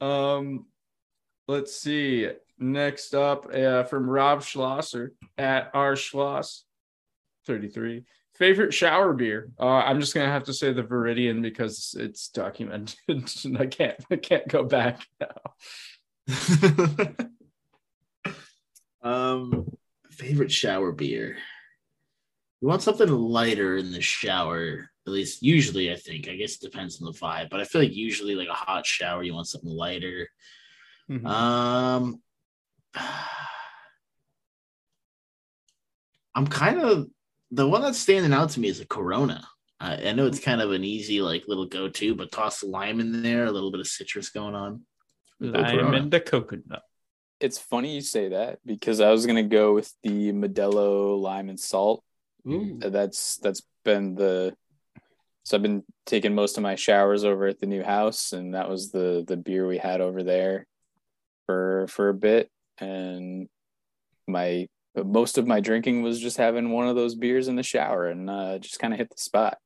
um, 0.00 0.66
let's 1.46 1.76
see. 1.76 2.28
Next 2.58 3.14
up, 3.14 3.46
uh, 3.54 3.84
from 3.84 4.10
Rob 4.10 4.42
Schlosser 4.42 5.12
at 5.38 5.70
R 5.74 5.94
Schloss, 5.94 6.62
33. 7.46 8.04
Favorite 8.40 8.72
shower 8.72 9.12
beer? 9.12 9.50
Uh, 9.60 9.66
I'm 9.66 10.00
just 10.00 10.14
gonna 10.14 10.32
have 10.32 10.44
to 10.44 10.54
say 10.54 10.72
the 10.72 10.82
Viridian 10.82 11.42
because 11.42 11.94
it's 12.00 12.28
documented. 12.30 12.96
and 13.06 13.58
I 13.60 13.66
can't, 13.66 14.02
I 14.10 14.16
can't 14.16 14.48
go 14.48 14.64
back 14.64 15.06
now. 15.20 15.26
um, 19.02 19.68
favorite 20.10 20.50
shower 20.50 20.90
beer. 20.90 21.36
You 22.62 22.68
want 22.68 22.80
something 22.80 23.10
lighter 23.10 23.76
in 23.76 23.92
the 23.92 24.00
shower, 24.00 24.88
at 25.06 25.12
least 25.12 25.42
usually. 25.42 25.92
I 25.92 25.96
think. 25.96 26.26
I 26.26 26.36
guess 26.36 26.54
it 26.54 26.62
depends 26.62 26.98
on 27.02 27.12
the 27.12 27.18
vibe, 27.18 27.50
but 27.50 27.60
I 27.60 27.64
feel 27.64 27.82
like 27.82 27.92
usually 27.92 28.36
like 28.36 28.48
a 28.48 28.54
hot 28.54 28.86
shower, 28.86 29.22
you 29.22 29.34
want 29.34 29.48
something 29.48 29.68
lighter. 29.68 30.30
Mhm. 31.10 31.26
Um, 31.26 32.22
I'm 36.34 36.46
kind 36.46 36.80
of 36.80 37.08
the 37.50 37.68
one 37.68 37.82
that's 37.82 37.98
standing 37.98 38.32
out 38.32 38.50
to 38.50 38.60
me 38.60 38.68
is 38.68 38.80
a 38.80 38.86
Corona. 38.86 39.46
I, 39.78 40.08
I 40.08 40.12
know 40.12 40.26
it's 40.26 40.40
mm. 40.40 40.44
kind 40.44 40.60
of 40.60 40.72
an 40.72 40.84
easy 40.84 41.20
like 41.20 41.44
little 41.48 41.66
go 41.66 41.88
to, 41.88 42.14
but 42.14 42.32
toss 42.32 42.60
the 42.60 42.66
lime 42.66 43.00
in 43.00 43.22
there, 43.22 43.46
a 43.46 43.50
little 43.50 43.70
bit 43.70 43.80
of 43.80 43.86
citrus 43.86 44.30
going 44.30 44.54
on. 44.54 44.82
Lime 45.40 45.94
and 45.94 46.10
the 46.10 46.20
coconut. 46.20 46.82
it's 47.40 47.58
funny 47.58 47.94
you 47.94 48.02
say 48.02 48.28
that 48.28 48.58
because 48.66 49.00
I 49.00 49.10
was 49.10 49.24
gonna 49.24 49.42
go 49.42 49.72
with 49.74 49.92
the 50.02 50.32
Modelo 50.32 51.18
lime 51.18 51.48
and 51.48 51.58
salt. 51.58 52.04
Ooh. 52.46 52.78
Uh, 52.82 52.90
that's 52.90 53.38
that's 53.38 53.62
been 53.84 54.14
the 54.14 54.54
so 55.44 55.56
I've 55.56 55.62
been 55.62 55.82
taking 56.06 56.34
most 56.34 56.58
of 56.58 56.62
my 56.62 56.74
showers 56.74 57.24
over 57.24 57.46
at 57.46 57.58
the 57.58 57.66
new 57.66 57.82
house, 57.82 58.32
and 58.32 58.54
that 58.54 58.68
was 58.68 58.92
the 58.92 59.24
the 59.26 59.36
beer 59.36 59.66
we 59.66 59.78
had 59.78 60.00
over 60.00 60.22
there 60.22 60.66
for 61.46 61.86
for 61.88 62.10
a 62.10 62.14
bit. 62.14 62.50
And 62.78 63.48
my 64.28 64.68
most 64.96 65.38
of 65.38 65.46
my 65.46 65.60
drinking 65.60 66.02
was 66.02 66.18
just 66.20 66.36
having 66.36 66.70
one 66.70 66.88
of 66.88 66.96
those 66.96 67.14
beers 67.14 67.48
in 67.48 67.56
the 67.56 67.62
shower, 67.62 68.06
and 68.08 68.28
uh, 68.28 68.58
just 68.58 68.78
kind 68.78 68.92
of 68.92 68.98
hit 68.98 69.10
the 69.10 69.16
spot. 69.20 69.58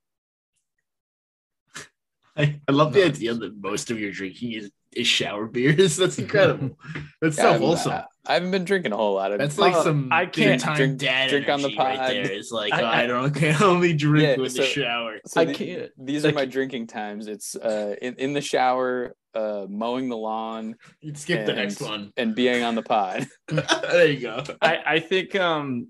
I, 2.37 2.61
I 2.69 2.73
love 2.73 2.93
the 2.93 3.05
idea 3.05 3.35
that 3.35 3.57
most 3.61 3.91
of 3.91 4.01
your 4.01 4.11
drinking 4.11 4.53
is, 4.53 4.71
is 4.93 5.07
shower 5.07 5.47
beers. 5.47 5.97
That's 5.99 6.19
incredible. 6.19 6.79
That's 7.21 7.37
so 7.37 7.51
I'm- 7.51 7.61
wholesome. 7.61 7.93
I, 7.93 8.05
I 8.27 8.33
haven't 8.35 8.53
been 8.53 8.65
drinking 8.65 8.93
a 8.93 8.97
whole 8.97 9.15
lot 9.17 9.33
of. 9.33 9.39
That's 9.39 9.59
like 9.59 9.75
Uh, 9.75 9.83
some 9.85 10.09
I 10.11 10.25
can't 10.25 10.59
time 10.59 10.77
drink- 10.77 10.99
dad 10.99 11.29
drink 11.29 11.47
on 11.51 11.61
the 11.61 11.67
energy 11.69 11.79
right 11.79 11.99
pod. 11.99 12.11
there. 12.11 12.33
It's 12.33 12.51
like 12.51 12.73
I- 12.73 12.81
oh, 12.81 12.85
I- 12.87 13.03
I, 13.03 13.07
don't 13.07 13.35
can 13.35 13.63
only 13.63 13.93
drink 13.93 14.27
Yeah, 14.27 14.37
with 14.43 14.53
so- 14.53 14.63
the 14.63 14.69
shower. 14.69 15.19
So 15.27 15.43
I 15.43 15.45
the- 15.45 15.53
can't. 15.55 15.91
These 15.99 16.25
are 16.25 16.33
my 16.33 16.47
drinking 16.47 16.87
times. 16.87 17.27
It's 17.29 17.55
uh, 17.55 17.97
in 18.01 18.15
in 18.15 18.33
the 18.33 18.41
shower, 18.41 19.15
uh, 19.35 19.66
mowing 19.68 20.09
the 20.09 20.16
lawn, 20.16 20.77
You'd 21.01 21.18
skip 21.18 21.47
the 21.47 21.53
and- 21.53 21.61
next 21.61 21.81
one. 21.81 22.12
and 22.16 22.35
being 22.35 22.62
on 22.62 22.75
the 22.75 22.83
pod. 22.83 23.27
there 23.49 24.07
you 24.07 24.20
go. 24.20 24.42
I, 24.62 24.79
I 24.87 25.01
think 25.01 25.35
um 25.37 25.88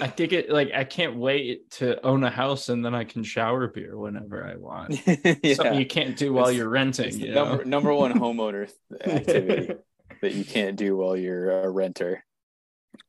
I 0.00 0.08
think 0.08 0.32
it 0.32 0.50
like 0.50 0.72
I 0.74 0.84
can't 0.84 1.16
wait 1.16 1.70
to 1.72 2.04
own 2.04 2.22
a 2.24 2.30
house 2.30 2.68
and 2.68 2.84
then 2.84 2.94
I 2.94 3.04
can 3.04 3.22
shower 3.22 3.66
beer 3.68 3.96
whenever 3.96 4.44
I 4.46 4.56
want. 4.56 5.00
yeah. 5.42 5.54
Something 5.54 5.78
you 5.78 5.86
can't 5.86 6.16
do 6.16 6.32
while 6.34 6.44
It's- 6.48 6.56
you're 6.58 6.68
renting. 6.68 7.06
It's 7.08 7.16
the 7.16 7.26
You 7.28 7.34
know? 7.34 7.44
number 7.48 7.64
number 7.64 7.94
one 7.94 8.12
homeowner 8.12 8.70
activity 9.04 9.74
that 10.22 10.32
you 10.32 10.44
can't 10.44 10.76
do 10.76 10.96
while 10.96 11.16
you're 11.16 11.62
a 11.62 11.70
renter. 11.70 12.24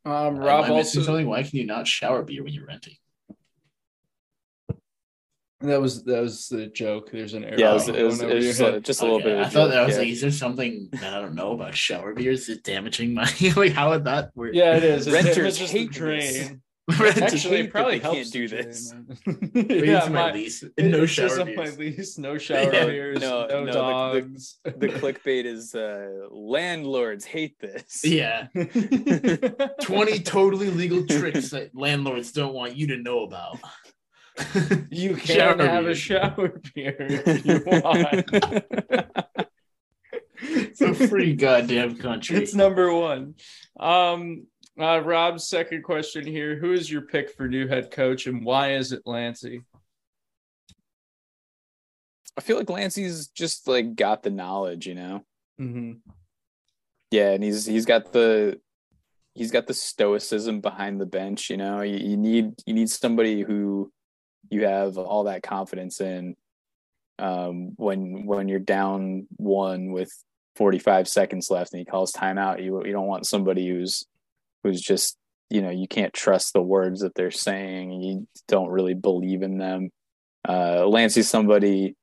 Um, 0.06 0.38
Rob 0.38 0.70
also 0.70 1.02
something. 1.02 1.28
Why 1.28 1.44
can 1.44 1.58
you 1.58 1.66
not 1.66 1.88
shower 1.88 2.24
beer 2.24 2.44
when 2.44 2.54
you're 2.54 2.66
renting? 2.66 2.96
That 5.62 5.82
was 5.82 6.04
that 6.04 6.22
was 6.22 6.48
the 6.50 6.68
joke. 6.68 7.10
There's 7.12 7.34
an 7.34 7.44
arrow. 7.44 7.58
Yeah, 7.58 7.72
it 7.72 7.74
was, 7.74 7.88
it 7.90 8.04
was, 8.04 8.22
it 8.22 8.34
was 8.36 8.46
just, 8.46 8.62
a, 8.62 8.80
just 8.80 9.02
a 9.02 9.06
little 9.06 9.18
Okay, 9.20 9.26
bit. 9.30 9.34
Of 9.34 9.40
a 9.40 9.46
I 9.46 9.50
thought 9.50 9.64
joke, 9.66 9.72
that 9.72 9.86
was 9.88 9.96
yeah. 9.96 10.00
like, 10.02 10.08
is 10.10 10.22
there 10.22 10.32
something 10.32 10.90
that 10.94 11.14
I 11.14 11.20
don't 11.22 11.36
know 11.36 11.52
about 11.54 11.76
shower 11.76 12.14
beers? 12.14 12.42
Is 12.44 12.58
it 12.58 12.64
damaging 12.64 13.14
my 13.14 13.24
like? 13.56 13.72
How 13.74 13.90
would 13.90 14.06
that 14.06 14.32
work? 14.36 14.52
yeah, 14.54 14.76
it 14.78 14.84
is. 14.84 15.10
Renters 15.10 15.38
it's 15.38 15.58
just 15.58 15.74
hate 15.74 15.92
drain. 15.92 16.62
Renters 17.00 17.22
Actually, 17.22 17.58
it 17.62 17.72
probably 17.72 18.00
they 18.00 18.10
can't 18.14 18.32
do 18.32 18.48
the 18.48 18.56
this. 18.64 18.94
drain, 19.26 19.52
Read 19.54 19.72
yeah, 19.88 20.00
into 20.00 20.10
my 20.14 20.28
my, 20.28 20.32
lease. 20.32 20.64
it- 20.64 20.72
No 20.78 21.04
it 21.04 21.08
says 21.10 21.32
shower 21.34 21.42
on 21.42 21.48
my 21.56 21.64
beers. 21.64 21.78
lease, 21.78 22.18
no 22.18 22.38
shower 22.38 22.72
Yeah, 22.74 22.86
beers, 22.86 23.20
no, 23.20 23.46
no, 23.48 23.48
no, 23.48 23.66
the- 23.66 23.66
the- 23.66 23.72
dogs. 23.74 24.60
the 24.64 24.88
clickbait 24.88 25.44
is 25.44 25.76
uh, 25.76 26.08
landlords 26.32 27.26
hate 27.26 27.60
this. 27.60 28.06
Yeah, 28.06 28.48
twenty 29.82 30.20
totally 30.20 30.70
legal 30.70 31.06
tricks 31.06 31.50
that 31.50 31.72
landlords 31.76 32.32
don't 32.32 32.54
want 32.54 32.76
you 32.78 32.88
to 32.88 32.98
know 32.98 33.24
about. 33.24 33.58
You 34.90 35.18
Shower 35.18 35.56
can 35.56 35.68
have 35.68 35.86
a 35.88 35.96
shower 35.96 36.62
beer 36.74 36.96
if 37.00 37.46
you 37.46 37.64
want. 37.66 39.50
It's 40.40 40.82
a 40.82 40.94
free 40.94 41.34
goddamn 41.34 41.98
country. 41.98 42.38
it's 42.38 42.54
number 42.54 42.94
one. 42.94 43.36
Um, 43.80 44.46
uh, 44.80 45.02
Rob's 45.04 45.48
second 45.48 45.84
question 45.84 46.26
here: 46.26 46.58
Who 46.58 46.74
is 46.74 46.90
your 46.92 47.02
pick 47.02 47.32
for 47.32 47.48
new 47.48 47.68
head 47.68 47.90
coach, 47.90 48.28
and 48.28 48.46
why 48.46 48.74
is 48.76 48.92
it 48.92 49.02
Lancey? 49.06 49.64
I 52.38 52.42
feel 52.42 52.58
like 52.58 52.70
Lancey's 52.70 53.28
just 53.30 53.68
like 53.68 53.96
got 53.96 54.22
the 54.22 54.30
knowledge, 54.30 54.86
you 54.86 54.94
know. 54.94 55.26
Mm-hmm. 55.60 55.94
Yeah, 57.10 57.32
and 57.32 57.44
he's 57.44 57.66
he's 57.66 57.86
got 57.88 58.14
the 58.14 58.60
he's 59.34 59.52
got 59.52 59.66
the 59.66 59.74
stoicism 59.74 60.62
behind 60.62 61.02
the 61.02 61.08
bench. 61.08 61.50
You 61.50 61.58
know, 61.58 61.82
you, 61.82 61.98
you 61.98 62.18
need 62.18 62.54
you 62.68 62.76
need 62.76 62.90
somebody 62.92 63.42
who 63.42 63.92
you 64.50 64.66
have 64.66 64.98
all 64.98 65.26
that 65.26 65.44
confidence 65.44 66.02
in 66.02 66.36
um, 67.20 67.74
when 67.78 68.26
when 68.26 68.48
you're 68.48 68.60
down 68.60 69.28
one 69.38 69.92
with 69.92 70.12
45 70.56 71.08
seconds 71.08 71.50
left 71.50 71.74
and 71.74 71.80
he 71.80 71.86
calls 71.86 72.12
timeout. 72.12 72.64
You 72.64 72.84
you 72.86 72.92
don't 72.92 73.08
want 73.08 73.28
somebody 73.28 73.68
who's 73.68 74.06
who's 74.64 74.82
just 74.82 75.18
you 75.50 75.62
know 75.62 75.70
you 75.70 75.88
can't 75.88 76.14
trust 76.14 76.54
the 76.54 76.62
words 76.62 77.02
that 77.02 77.16
they're 77.16 77.32
saying. 77.32 77.92
You 77.92 78.28
don't 78.48 78.70
really 78.70 78.94
believe 78.94 79.42
in 79.42 79.58
them. 79.58 79.92
Uh, 80.48 80.86
Lancey's 80.88 81.30
somebody. 81.30 81.96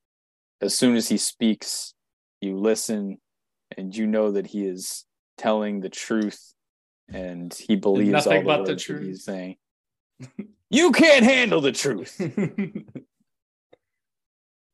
As 0.60 0.76
soon 0.78 0.96
as 0.96 1.08
he 1.08 1.18
speaks, 1.18 1.94
you 2.40 2.56
listen, 2.56 3.18
and 3.76 3.94
you 3.94 4.06
know 4.06 4.32
that 4.32 4.46
he 4.46 4.64
is 4.64 5.04
telling 5.36 5.80
the 5.80 5.90
truth, 5.90 6.54
and 7.12 7.52
he 7.52 7.76
believes 7.76 8.10
nothing 8.12 8.32
all 8.32 8.38
the 8.38 8.44
but 8.46 8.64
the 8.64 8.72
words 8.72 8.86
that 8.86 8.94
truth. 8.94 9.02
he's 9.02 9.24
saying. 9.24 9.56
you 10.74 10.92
can't 10.92 11.24
handle 11.24 11.60
the 11.60 11.72
truth. 11.72 12.20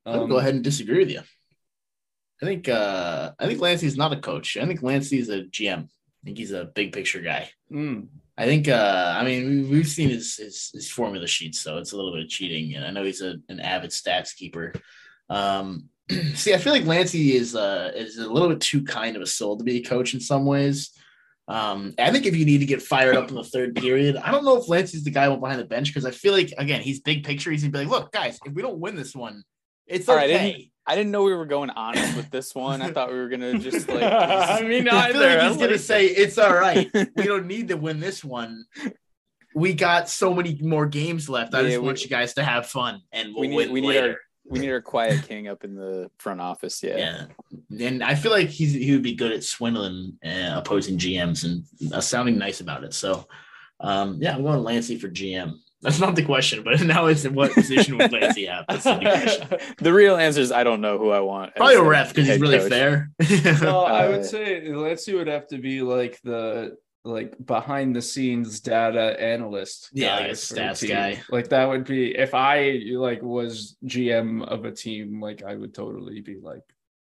I'll 0.05 0.15
gonna 0.21 0.27
go 0.27 0.37
ahead 0.37 0.55
and 0.55 0.63
disagree 0.63 0.99
with 0.99 1.11
you. 1.11 1.21
I 2.41 2.45
think 2.45 2.67
uh 2.67 3.31
I 3.39 3.45
think 3.47 3.59
Lancey's 3.61 3.97
not 3.97 4.13
a 4.13 4.19
coach. 4.19 4.57
I 4.57 4.65
think 4.65 4.81
Lancey's 4.81 5.29
a 5.29 5.43
GM. 5.43 5.83
I 5.83 6.25
think 6.25 6.37
he's 6.37 6.51
a 6.51 6.65
big 6.65 6.91
picture 6.91 7.21
guy. 7.21 7.49
Mm. 7.71 8.07
I 8.37 8.45
think 8.45 8.67
uh 8.67 9.15
I 9.17 9.23
mean 9.23 9.47
we- 9.47 9.69
we've 9.69 9.87
seen 9.87 10.09
his, 10.09 10.35
his 10.37 10.71
his 10.73 10.89
formula 10.89 11.27
sheets, 11.27 11.59
so 11.59 11.77
it's 11.77 11.91
a 11.91 11.95
little 11.95 12.11
bit 12.11 12.23
of 12.23 12.29
cheating, 12.29 12.75
and 12.75 12.83
I 12.85 12.91
know 12.91 13.03
he's 13.03 13.21
a, 13.21 13.35
an 13.49 13.59
avid 13.59 13.91
stats 13.91 14.35
keeper. 14.35 14.73
Um 15.29 15.89
see, 16.33 16.53
I 16.53 16.57
feel 16.57 16.73
like 16.73 16.85
Lancey 16.85 17.35
is 17.35 17.55
uh 17.55 17.91
is 17.95 18.17
a 18.17 18.27
little 18.31 18.49
bit 18.49 18.59
too 18.61 18.83
kind 18.83 19.15
of 19.15 19.21
a 19.21 19.27
soul 19.27 19.57
to 19.57 19.63
be 19.63 19.77
a 19.77 19.83
coach 19.83 20.13
in 20.15 20.19
some 20.19 20.45
ways. 20.45 20.91
Um, 21.51 21.93
I 21.99 22.11
think 22.11 22.25
if 22.25 22.35
you 22.35 22.45
need 22.45 22.59
to 22.59 22.65
get 22.65 22.81
fired 22.81 23.15
up 23.15 23.29
in 23.29 23.35
the 23.35 23.43
third 23.43 23.75
period, 23.75 24.15
I 24.17 24.31
don't 24.31 24.45
know 24.45 24.57
if 24.57 24.67
Lancey's 24.69 25.03
the 25.03 25.11
guy 25.11 25.33
behind 25.35 25.59
the 25.59 25.65
bench 25.65 25.87
because 25.89 26.05
I 26.05 26.11
feel 26.11 26.33
like 26.33 26.53
again 26.57 26.81
he's 26.81 26.99
big 27.01 27.23
picture. 27.25 27.51
He's 27.51 27.61
gonna 27.63 27.71
be 27.71 27.79
like, 27.79 27.87
look, 27.89 28.11
guys, 28.11 28.39
if 28.45 28.53
we 28.53 28.61
don't 28.61 28.79
win 28.79 28.95
this 28.95 29.15
one, 29.15 29.43
it's 29.87 30.07
All 30.07 30.15
right, 30.15 30.29
I 30.29 30.33
okay. 30.35 30.51
didn't- 30.53 30.67
I 30.87 30.95
didn't 30.95 31.11
know 31.11 31.21
we 31.23 31.35
were 31.35 31.45
going 31.45 31.69
honest 31.69 32.17
with 32.17 32.31
this 32.31 32.55
one. 32.55 32.81
I 32.81 32.91
thought 32.91 33.11
we 33.11 33.17
were 33.19 33.29
gonna 33.29 33.57
just 33.59 33.87
like 33.89 34.01
I 34.01 34.61
mean, 34.63 34.89
I 34.89 35.11
feel 35.11 35.21
either. 35.21 35.37
like 35.37 35.47
he's 35.49 35.57
gonna 35.57 35.77
say 35.77 36.07
it's 36.07 36.39
all 36.39 36.53
right. 36.55 36.89
we 36.93 37.23
don't 37.23 37.45
need 37.45 37.67
to 37.67 37.77
win 37.77 37.99
this 37.99 38.23
one. 38.23 38.65
We 39.53 39.73
got 39.73 40.09
so 40.09 40.33
many 40.33 40.57
more 40.61 40.87
games 40.87 41.29
left. 41.29 41.53
I 41.53 41.59
Yeah, 41.61 41.67
just 41.69 41.79
we- 41.81 41.85
want 41.85 42.01
you 42.03 42.09
guys 42.09 42.33
to 42.33 42.43
have 42.43 42.65
fun, 42.65 43.01
and 43.11 43.31
we'll 43.33 43.41
we 43.41 43.47
need 43.49 43.55
win 43.55 43.71
we 43.73 43.81
need 43.81 43.87
later. 43.89 44.09
our 44.09 44.15
we 44.45 44.59
need 44.59 44.71
our 44.71 44.81
quiet 44.81 45.27
king 45.27 45.47
up 45.47 45.63
in 45.63 45.75
the 45.75 46.09
front 46.17 46.41
office. 46.41 46.81
Yeah. 46.83 47.25
yeah. 47.69 47.87
and 47.87 48.03
I 48.03 48.15
feel 48.15 48.31
like 48.31 48.49
he's 48.49 48.73
he 48.73 48.91
would 48.91 49.03
be 49.03 49.15
good 49.15 49.31
at 49.31 49.43
swindling 49.43 50.17
uh, 50.25 50.53
opposing 50.57 50.97
GMs 50.97 51.43
and 51.45 51.63
uh, 51.93 52.01
sounding 52.01 52.37
nice 52.37 52.59
about 52.59 52.83
it. 52.83 52.93
So, 52.93 53.27
um, 53.79 54.17
yeah, 54.19 54.35
I'm 54.35 54.43
going 54.43 54.63
Lancey 54.63 54.97
for 54.97 55.07
GM. 55.09 55.53
That's 55.83 55.99
not 55.99 56.15
the 56.15 56.23
question, 56.23 56.63
but 56.63 56.79
now 56.85 57.07
it's 57.07 57.25
in 57.25 57.33
what 57.33 57.53
position 57.53 57.97
would 57.97 58.11
Lancey 58.11 58.45
have? 58.45 58.65
That's 58.69 58.83
the 58.83 58.99
question. 58.99 59.47
The 59.79 59.91
real 59.93 60.15
answer 60.15 60.41
is 60.41 60.51
I 60.51 60.63
don't 60.63 60.81
know 60.81 60.97
who 60.99 61.09
I 61.09 61.21
want. 61.21 61.55
Probably 61.55 61.75
a 61.75 61.83
ref 61.83 62.09
because 62.09 62.27
he's 62.27 62.39
really 62.39 62.59
coach. 62.59 62.69
fair. 62.69 63.09
well, 63.61 63.85
I 63.85 64.05
Uh, 64.05 64.11
would 64.11 64.25
say 64.25 64.67
Lancey 64.71 65.15
would 65.15 65.27
have 65.27 65.47
to 65.47 65.57
be 65.57 65.81
like 65.81 66.19
the 66.23 66.77
like 67.03 67.33
behind 67.45 67.95
the 67.95 68.01
scenes 68.01 68.59
data 68.59 69.19
analyst. 69.19 69.89
Yeah, 69.93 70.15
like 70.15 70.27
a 70.27 70.33
stats 70.33 70.87
guy. 70.87 71.21
Like 71.29 71.49
that 71.49 71.67
would 71.67 71.85
be 71.85 72.15
if 72.15 72.33
I 72.33 72.81
like 72.93 73.21
was 73.21 73.77
GM 73.85 74.43
of 74.43 74.65
a 74.65 74.71
team, 74.71 75.19
like 75.19 75.43
I 75.43 75.55
would 75.55 75.73
totally 75.73 76.21
be 76.21 76.37
like 76.41 76.61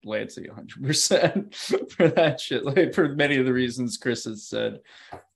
Lancey 0.04 0.48
100 0.48 0.82
percent 0.82 1.54
for 1.90 2.08
that 2.08 2.40
shit. 2.40 2.64
Like 2.64 2.94
for 2.94 3.08
many 3.10 3.36
of 3.36 3.46
the 3.46 3.52
reasons 3.52 3.96
Chris 3.96 4.24
has 4.24 4.48
said, 4.48 4.80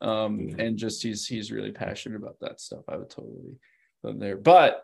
um, 0.01 0.55
and 0.59 0.77
just 0.77 1.03
he's 1.03 1.27
he's 1.27 1.53
really 1.53 1.73
passionate 1.73 2.17
about 2.17 2.41
that 2.41 2.61
stuff. 2.61 2.85
I 2.89 2.97
would 2.97 3.11
totally 3.11 3.59
him 4.05 4.19
there, 4.19 4.37
but 4.37 4.83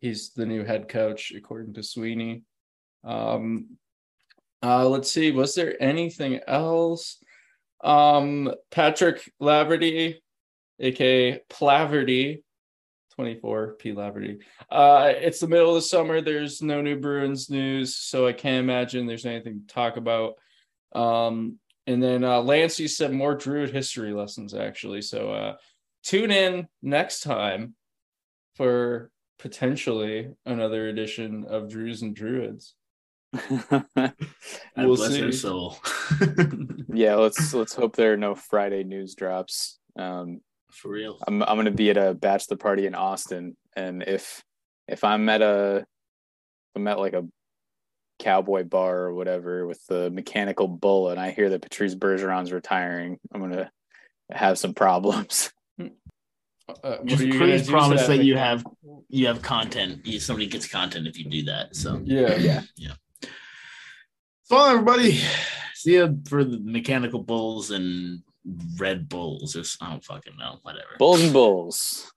he's 0.00 0.30
the 0.30 0.46
new 0.46 0.64
head 0.64 0.88
coach 0.88 1.32
according 1.36 1.74
to 1.74 1.82
Sweeney. 1.82 2.42
Um, 3.04 3.76
uh, 4.62 4.88
let's 4.88 5.12
see. 5.12 5.30
Was 5.30 5.54
there 5.54 5.80
anything 5.82 6.40
else? 6.46 7.22
Um, 7.82 8.52
Patrick 8.70 9.30
Laverty, 9.40 10.16
aka 10.80 11.40
Plaverty, 11.50 12.42
24 13.16 13.74
P 13.74 13.92
Laverty. 13.92 14.38
Uh, 14.70 15.12
it's 15.14 15.40
the 15.40 15.48
middle 15.48 15.70
of 15.70 15.76
the 15.76 15.82
summer. 15.82 16.20
There's 16.20 16.60
no 16.62 16.82
new 16.82 16.98
Bruins 16.98 17.48
news, 17.50 17.96
so 17.96 18.26
I 18.26 18.32
can't 18.32 18.62
imagine 18.62 19.06
there's 19.06 19.26
anything 19.26 19.62
to 19.66 19.74
talk 19.74 19.96
about. 19.96 20.34
Um, 20.94 21.58
and 21.86 22.02
then 22.02 22.24
uh, 22.24 22.40
Lancey 22.40 22.88
said 22.88 23.12
more 23.12 23.34
Druid 23.34 23.70
history 23.70 24.12
lessons 24.12 24.54
actually. 24.54 25.02
So 25.02 25.32
uh, 25.32 25.56
tune 26.02 26.30
in 26.30 26.68
next 26.82 27.20
time 27.20 27.74
for 28.54 29.10
potentially 29.38 30.30
another 30.44 30.88
edition 30.88 31.44
of 31.48 31.68
Druids 31.68 32.02
and 32.02 32.14
Druids. 32.14 32.74
God 33.70 34.12
We'll 34.76 34.96
bless 34.96 35.18
their 35.18 35.32
see. 35.32 35.38
soul. 35.38 35.78
yeah, 36.92 37.14
let's 37.14 37.52
let's 37.54 37.74
hope 37.74 37.96
there 37.96 38.12
are 38.12 38.18
no 38.18 38.34
Friday 38.34 38.84
news 38.84 39.14
drops. 39.14 39.78
Um, 39.98 40.40
For 40.70 40.90
real. 40.90 41.18
I'm 41.26 41.42
I'm 41.42 41.56
gonna 41.56 41.70
be 41.70 41.90
at 41.90 41.96
a 41.96 42.14
bachelor 42.14 42.56
party 42.56 42.86
in 42.86 42.94
Austin, 42.94 43.56
and 43.76 44.02
if 44.02 44.42
if 44.88 45.04
I'm 45.04 45.28
at 45.28 45.42
a 45.42 45.78
if 45.78 46.76
I'm 46.76 46.88
at 46.88 46.98
like 46.98 47.14
a 47.14 47.26
cowboy 48.18 48.64
bar 48.64 48.98
or 49.00 49.14
whatever 49.14 49.66
with 49.66 49.84
the 49.86 50.10
mechanical 50.10 50.68
bull, 50.68 51.10
and 51.10 51.20
I 51.20 51.30
hear 51.30 51.50
that 51.50 51.62
Patrice 51.62 51.94
Bergeron's 51.94 52.52
retiring, 52.52 53.18
I'm 53.32 53.40
gonna 53.40 53.70
have 54.30 54.58
some 54.58 54.74
problems. 54.74 55.52
Uh, 56.68 56.96
what 56.96 57.06
Just 57.06 57.22
are 57.22 57.26
you 57.26 57.32
gonna 57.32 57.44
please 57.44 57.68
promise 57.68 58.02
to 58.06 58.16
that 58.16 58.24
you 58.24 58.36
have 58.36 58.64
you 59.08 59.26
have 59.28 59.40
content. 59.42 60.04
You, 60.04 60.18
somebody 60.18 60.46
gets 60.46 60.66
content 60.66 61.06
if 61.06 61.18
you 61.18 61.24
do 61.24 61.44
that. 61.44 61.76
So 61.76 62.00
yeah, 62.04 62.36
Yeah, 62.36 62.62
Yeah. 62.76 62.92
Fine, 64.48 64.72
everybody. 64.72 65.20
See 65.74 65.94
you 65.94 66.18
for 66.28 66.44
the 66.44 66.58
mechanical 66.60 67.22
bulls 67.22 67.70
and 67.70 68.22
Red 68.78 69.08
Bulls. 69.08 69.56
Or, 69.56 69.60
s- 69.60 69.76
I 69.80 69.90
don't 69.90 70.04
fucking 70.04 70.36
know. 70.38 70.58
Whatever. 70.62 70.96
Bulls 70.98 71.22
and 71.22 71.32
bulls. 71.32 72.12